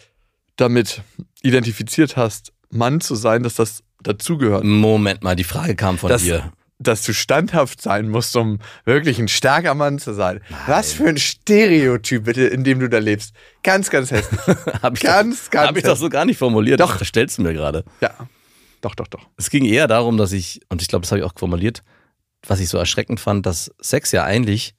[0.55, 1.01] damit
[1.41, 4.63] identifiziert hast, Mann zu sein, dass das dazugehört.
[4.63, 6.51] Moment mal, die Frage kam von Das- dir.
[6.79, 10.41] dass du standhaft sein musst, um wirklich ein starker Mann zu sein.
[10.67, 13.33] Was für ein Stereotyp, bitte, in dem du da lebst.
[13.63, 14.39] Ganz, ganz hässlich.
[14.81, 16.79] Hab ich, Ganz, doch, ganz hab ich doch so gar nicht formuliert.
[16.81, 16.97] Doch.
[16.97, 17.85] Das stellst du mir gerade.
[18.01, 18.11] ja,
[18.81, 19.29] doch, doch, doch.
[19.37, 21.83] Es ging eher darum, dass ich, und ich glaube, das habe ich auch formuliert,
[22.45, 24.73] was ich so erschreckend fand, dass Sex ja eigentlich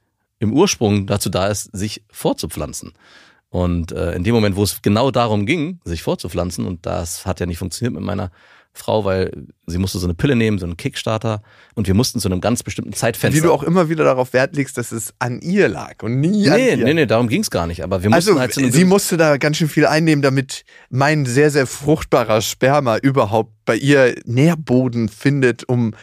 [0.44, 2.92] im Ursprung dazu da ist, sich fortzupflanzen.
[3.50, 7.40] Und äh, in dem Moment, wo es genau darum ging, sich fortzupflanzen, und das hat
[7.40, 8.30] ja nicht funktioniert mit meiner
[8.76, 9.30] Frau, weil
[9.66, 11.40] sie musste so eine Pille nehmen, so einen Kickstarter,
[11.76, 13.40] und wir mussten zu einem ganz bestimmten Zeitfenster.
[13.40, 16.50] Wie du auch immer wieder darauf Wert legst, dass es an ihr lag und nie
[16.50, 16.84] an Nee, dir.
[16.84, 17.84] nee, nee, darum ging es gar nicht.
[17.84, 20.64] Aber wir mussten Also, halt zu einem sie musste da ganz schön viel einnehmen, damit
[20.90, 25.94] mein sehr, sehr fruchtbarer Sperma überhaupt bei ihr Nährboden findet, um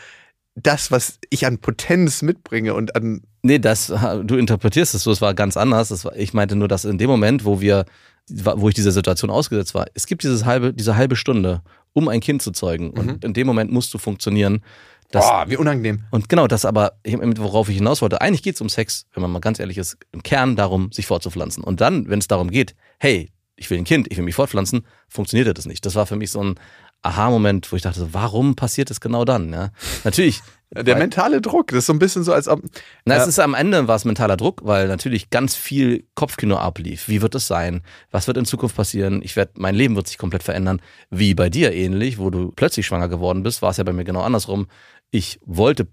[0.56, 3.24] das, was ich an Potenz mitbringe und an.
[3.44, 3.88] Nee, das,
[4.24, 6.06] du interpretierst es so, es war ganz anders.
[6.06, 7.86] War, ich meinte nur, dass in dem Moment, wo wir,
[8.30, 11.62] wo ich dieser Situation ausgesetzt war, es gibt dieses halbe, diese halbe Stunde,
[11.94, 12.92] um ein Kind zu zeugen.
[12.92, 14.64] Und in dem Moment musst du funktionieren.
[15.10, 16.06] Das, Boah, wie unangenehm.
[16.12, 19.30] und genau das aber, worauf ich hinaus wollte, eigentlich geht es um Sex, wenn man
[19.30, 21.66] mal ganz ehrlich ist, im Kern darum, sich fortzupflanzen.
[21.66, 24.86] Und dann, wenn es darum geht, hey, ich will ein Kind, ich will mich fortpflanzen,
[25.10, 25.86] funktionierte das nicht.
[25.86, 26.56] Das war für mich so ein
[27.02, 29.52] Aha-Moment, wo ich dachte, warum passiert das genau dann?
[29.52, 29.72] Ja?
[30.06, 30.42] Natürlich.
[30.74, 32.61] Der mentale Druck, das ist so ein bisschen so, als ob.
[33.03, 33.28] na, es Ja.
[33.28, 37.09] ist am Ende war es mentaler Druck, weil natürlich ganz viel Kopfkino ablief.
[37.09, 37.82] Wie wird es sein?
[38.09, 39.22] Was wird in Zukunft passieren?
[39.22, 40.82] Ich werde, mein Leben wird sich komplett verändern.
[41.09, 44.05] Wie bei dir ähnlich, wo du plötzlich schwanger geworden bist, war es ja bei mir
[44.05, 44.67] genau andersrum.
[45.09, 45.88] Ich wollte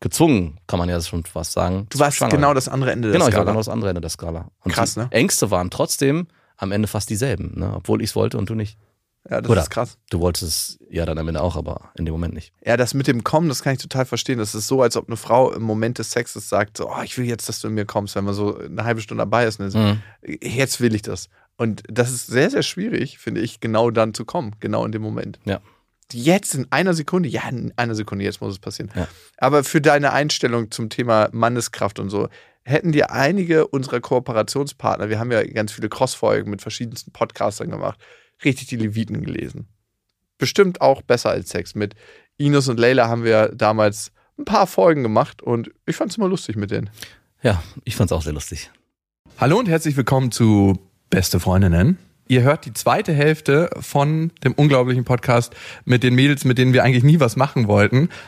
[0.00, 1.86] gezwungen, kann man ja schon fast sagen.
[1.90, 3.50] Du warst schwanger genau das andere Ende der Genau, ich war Skala.
[3.52, 4.48] genau das andere Ende der Skala.
[4.62, 5.08] Und Krass, ne?
[5.10, 7.72] Ängste waren trotzdem am Ende fast dieselben, ne?
[7.76, 8.78] obwohl ich es wollte und du nicht.
[9.28, 9.62] Ja, das Oder?
[9.62, 9.96] ist krass.
[10.10, 12.52] Du wolltest es ja dann am Ende auch, aber in dem Moment nicht.
[12.64, 14.38] Ja, das mit dem Kommen, das kann ich total verstehen.
[14.38, 17.16] Das ist so, als ob eine Frau im Moment des Sexes sagt: so, oh, Ich
[17.16, 19.60] will jetzt, dass du in mir kommst, wenn man so eine halbe Stunde dabei ist.
[19.60, 20.02] Mhm.
[20.22, 21.28] Jetzt will ich das.
[21.56, 25.02] Und das ist sehr, sehr schwierig, finde ich, genau dann zu kommen, genau in dem
[25.02, 25.38] Moment.
[25.44, 25.60] Ja.
[26.12, 28.90] Jetzt in einer Sekunde, ja, in einer Sekunde, jetzt muss es passieren.
[28.94, 29.08] Ja.
[29.38, 32.28] Aber für deine Einstellung zum Thema Manneskraft und so,
[32.64, 37.98] hätten dir einige unserer Kooperationspartner, wir haben ja ganz viele Cross-Folgen mit verschiedensten Podcastern gemacht,
[38.44, 39.66] richtig die Leviten gelesen.
[40.38, 41.74] Bestimmt auch besser als Sex.
[41.74, 41.94] Mit
[42.36, 46.28] Ines und Leila haben wir damals ein paar Folgen gemacht und ich fand es immer
[46.28, 46.90] lustig mit denen.
[47.42, 48.70] Ja, ich fand's auch sehr lustig.
[49.38, 50.78] Hallo und herzlich willkommen zu
[51.10, 51.98] Beste Freundinnen.
[52.26, 56.82] Ihr hört die zweite Hälfte von dem unglaublichen Podcast mit den Mädels, mit denen wir
[56.82, 58.08] eigentlich nie was machen wollten.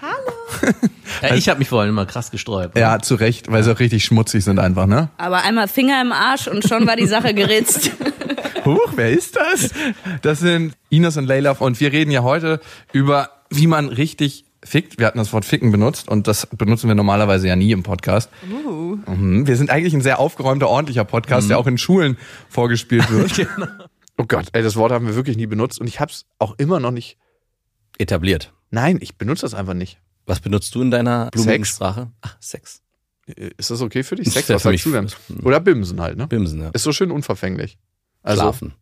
[1.23, 2.75] Ja, ich habe mich vorhin immer krass gesträubt.
[2.77, 2.81] ne?
[2.81, 5.11] Ja, zu Recht, weil sie auch richtig schmutzig sind einfach, ne?
[5.19, 7.91] Aber einmal Finger im Arsch und schon war die Sache geritzt.
[8.67, 9.71] Huch, wer ist das?
[10.23, 12.61] Das sind Ines und Leila und wir reden ja heute
[12.93, 14.99] über, wie man richtig fickt.
[14.99, 18.31] Wir hatten das Wort ficken benutzt und das benutzen wir normalerweise ja nie im Podcast.
[18.45, 19.47] Mhm.
[19.47, 23.49] Wir sind eigentlich ein sehr aufgeräumter, ordentlicher Podcast, der auch in Schulen vorgespielt wird.
[24.19, 26.55] Oh Gott, ey, das Wort haben wir wirklich nie benutzt und ich habe es auch
[26.57, 27.19] immer noch nicht.
[27.99, 28.55] Etabliert.
[28.71, 29.99] Nein, ich benutze das einfach nicht.
[30.25, 31.77] Was benutzt du in deiner blumigen Sex.
[31.77, 32.11] Sprache?
[32.23, 32.81] Ach, Sex.
[33.27, 34.33] Ist das okay für dich?
[34.33, 35.11] Sex, was für sagst du denn?
[35.43, 36.27] Oder Bimsen halt, ne?
[36.29, 36.71] Bimsen, ja.
[36.71, 37.77] Ist so schön unverfänglich.
[38.27, 38.75] Also schlafen.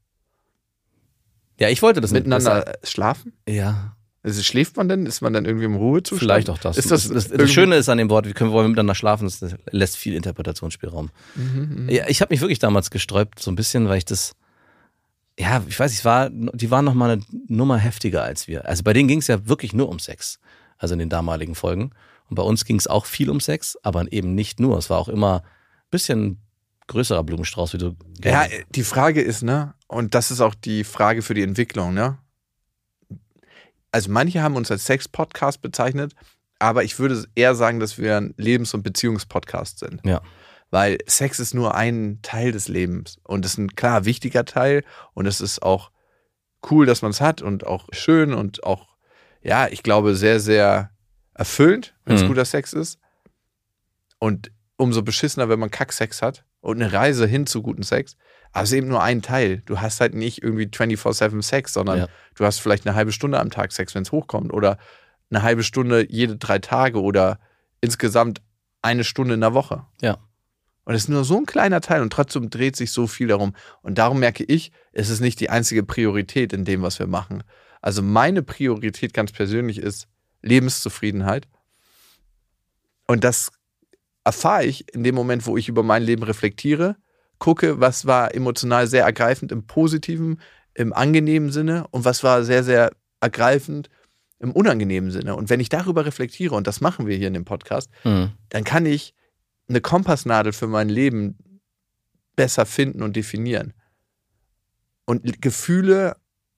[1.61, 2.27] Ja, ich wollte das nicht.
[2.27, 3.33] miteinander schlafen?
[3.45, 5.07] Das, ja, Also schläft man denn?
[5.07, 6.21] Ist man dann irgendwie im Ruhezustand?
[6.21, 6.77] vielleicht auch das.
[6.77, 9.55] Ist das, das, das, Schöne ist an dem Wort, wir können wollen miteinander schlafen, das
[9.71, 11.11] lässt viel Interpretationsspielraum.
[11.37, 14.35] Mhm, Ja, ich habe mich wirklich damals gesträubt, so ein bisschen, weil ich das,
[15.39, 18.67] ja, ich weiß, ich war, die waren noch mal eine Nummer heftiger als wir.
[18.67, 20.41] Also bei denen ging es ja wirklich nur um Sex,
[20.79, 21.91] also in den damaligen Folgen.
[22.29, 24.79] Und bei uns ging es auch viel um Sex, aber eben nicht nur.
[24.79, 26.39] Es war auch immer ein bisschen
[26.87, 27.97] größerer Blumenstrauß, wie du.
[28.23, 32.19] Ja, die Frage ist, ne, und das ist auch die Frage für die Entwicklung, ne?
[33.91, 36.15] Also manche haben uns als Sex-Podcast bezeichnet,
[36.59, 40.01] aber ich würde eher sagen, dass wir ein Lebens- und Beziehungspodcast sind.
[40.05, 40.21] Ja.
[40.71, 44.83] Weil Sex ist nur ein Teil des Lebens und ist ein klar wichtiger Teil
[45.13, 45.93] und es ist auch
[46.71, 48.97] cool, dass man es hat und auch schön und auch,
[49.43, 50.91] ja, ich glaube, sehr, sehr
[51.35, 52.29] erfüllend, wenn es Mhm.
[52.29, 52.99] guter Sex ist.
[54.19, 58.17] Und umso beschissener, wenn man Kacksex hat und eine Reise hin zu guten Sex.
[58.53, 59.63] Aber es ist eben nur ein Teil.
[59.67, 62.09] Du hast halt nicht irgendwie 24-7 Sex, sondern Ja.
[62.37, 64.53] du hast vielleicht eine halbe Stunde am Tag Sex, wenn es hochkommt.
[64.53, 64.79] Oder
[65.31, 67.39] eine halbe Stunde jede drei Tage oder
[67.81, 68.41] insgesamt
[68.81, 69.85] eine Stunde in der Woche.
[70.01, 70.19] Ja.
[70.85, 73.55] Und es ist nur so ein kleiner Teil und trotzdem dreht sich so viel darum.
[73.83, 77.43] Und darum merke ich, es ist nicht die einzige Priorität in dem, was wir machen.
[77.83, 80.09] Also meine Priorität ganz persönlich ist
[80.43, 81.49] Lebenszufriedenheit.
[83.07, 83.51] Und das
[84.25, 86.97] erfahre ich in dem Moment, wo ich über mein Leben reflektiere,
[87.39, 90.41] gucke, was war emotional sehr ergreifend im positiven,
[90.75, 93.91] im angenehmen Sinne und was war sehr, sehr ergreifend
[94.39, 95.37] im unangenehmen Sinne.
[95.37, 98.33] Und wenn ich darüber reflektiere, und das machen wir hier in dem Podcast, Mhm.
[98.49, 99.15] dann kann ich
[99.69, 101.61] eine Kompassnadel für mein Leben
[102.37, 103.73] besser finden und definieren.
[105.07, 106.17] Und Gefühle,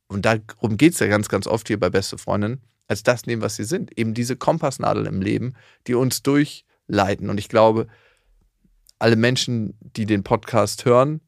[0.09, 3.43] und darum geht es ja ganz, ganz oft hier bei Beste Freundin, als das nehmen,
[3.43, 3.97] was sie sind.
[3.99, 5.55] Eben diese Kompassnadel im Leben,
[5.87, 6.23] die uns
[6.89, 7.31] durchleiten.
[7.31, 7.87] Und ich glaube,
[8.99, 11.21] alle Menschen, die den Podcast hören,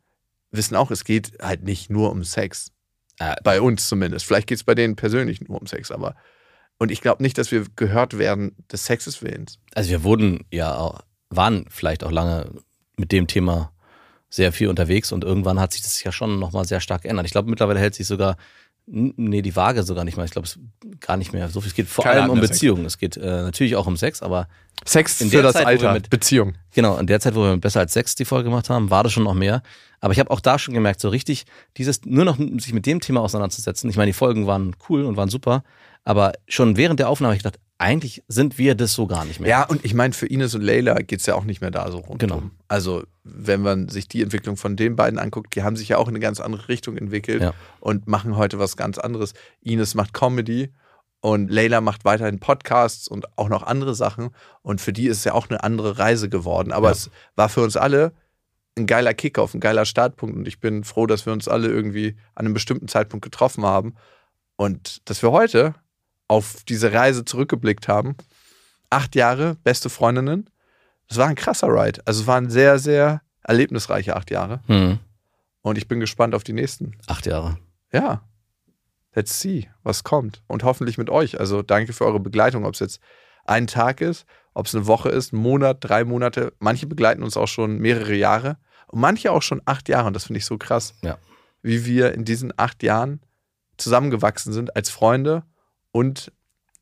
[0.51, 2.73] wissen auch, es geht halt nicht nur um Sex.
[3.19, 4.27] Äh, Bei uns zumindest.
[4.27, 6.17] Vielleicht geht es bei denen persönlich nur um Sex, aber.
[6.79, 9.59] Und ich glaube nicht, dass wir gehört werden des Sexes Willens.
[9.75, 12.51] Also wir wurden ja waren vielleicht auch lange
[12.97, 13.73] mit dem Thema
[14.31, 17.27] sehr viel unterwegs und irgendwann hat sich das ja schon nochmal sehr stark geändert.
[17.27, 18.37] Ich glaube, mittlerweile hält sich sogar,
[18.91, 20.25] nee, die Waage sogar nicht mehr.
[20.25, 20.59] Ich glaube, es
[21.01, 21.69] gar nicht mehr so viel.
[21.69, 22.41] Es geht vor Keiner allem um.
[22.41, 22.85] Beziehungen.
[22.85, 24.49] Es geht äh, natürlich auch um Sex, aber
[24.85, 26.55] Sex In für der das Zeit, Alter, mit- Beziehung.
[26.75, 29.03] Genau, in der Zeit, wo wir mit besser als Sex die Folge gemacht haben, war
[29.03, 29.63] das schon noch mehr.
[30.01, 31.45] Aber ich habe auch da schon gemerkt, so richtig,
[31.77, 33.91] dieses nur noch sich mit dem Thema auseinanderzusetzen.
[33.91, 35.65] Ich meine, die Folgen waren cool und waren super,
[36.05, 39.39] aber schon während der Aufnahme habe ich gedacht, eigentlich sind wir das so gar nicht
[39.39, 39.49] mehr.
[39.49, 41.91] Ja, und ich meine, für Ines und Leila geht es ja auch nicht mehr da
[41.93, 42.19] so rund.
[42.19, 42.43] Genau.
[42.67, 46.09] Also, wenn man sich die Entwicklung von den beiden anguckt, die haben sich ja auch
[46.09, 47.55] in eine ganz andere Richtung entwickelt Ja.
[47.79, 49.33] und machen heute was ganz anderes.
[49.61, 50.73] Ines macht Comedy
[51.21, 54.31] und Leila macht weiterhin Podcasts und auch noch andere Sachen.
[54.63, 56.73] Und für die ist es ja auch eine andere Reise geworden.
[56.73, 56.93] Aber Ja.
[56.93, 58.13] es war für uns alle
[58.77, 60.37] ein geiler Kickoff, ein geiler Startpunkt.
[60.37, 63.95] Und ich bin froh, dass wir uns alle irgendwie an einem bestimmten Zeitpunkt getroffen haben
[64.57, 65.75] und dass wir heute
[66.29, 68.17] auf diese Reise zurückgeblickt haben.
[68.91, 70.49] Acht Jahre, beste Freundinnen.
[71.09, 72.03] Es war ein krasser Ride.
[72.05, 74.61] Also es waren sehr, sehr erlebnisreiche acht Jahre.
[74.67, 74.99] Hm,
[75.63, 76.93] Und ich bin gespannt auf die nächsten.
[77.07, 77.59] acht Jahre.
[77.93, 78.23] Ja.
[79.15, 80.43] Let's see, was kommt.
[80.47, 81.41] Und hoffentlich mit euch.
[81.41, 83.01] Also danke für eure Begleitung, ob es jetzt
[83.45, 86.53] ein Tag ist, ob es eine Woche ist, ein Monat, drei Monate.
[86.59, 90.07] Manche begleiten uns auch schon mehrere Jahre und manche auch schon acht Jahre.
[90.09, 91.17] Und das finde ich so krass, Ja.
[91.63, 93.21] wie wir in diesen acht Jahren
[93.79, 95.43] zusammengewachsen sind als Freunde
[95.93, 96.33] und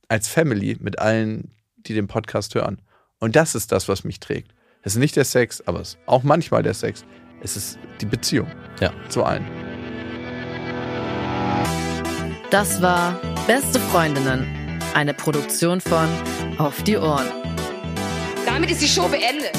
[0.09, 2.81] als Family mit allen, die den Podcast hören.
[3.19, 4.53] Und das ist das, was mich trägt.
[4.83, 7.05] Es ist nicht der Sex, aber es ist auch manchmal der Sex.
[7.43, 8.51] Es ist die Beziehung
[8.81, 8.93] Ja.
[9.09, 9.45] zu allen.
[12.51, 16.09] Das war Beste Freundinnen, eine Produktion von
[16.59, 17.27] Auf die Ohren.
[18.45, 19.53] Damit ist die Show beendet.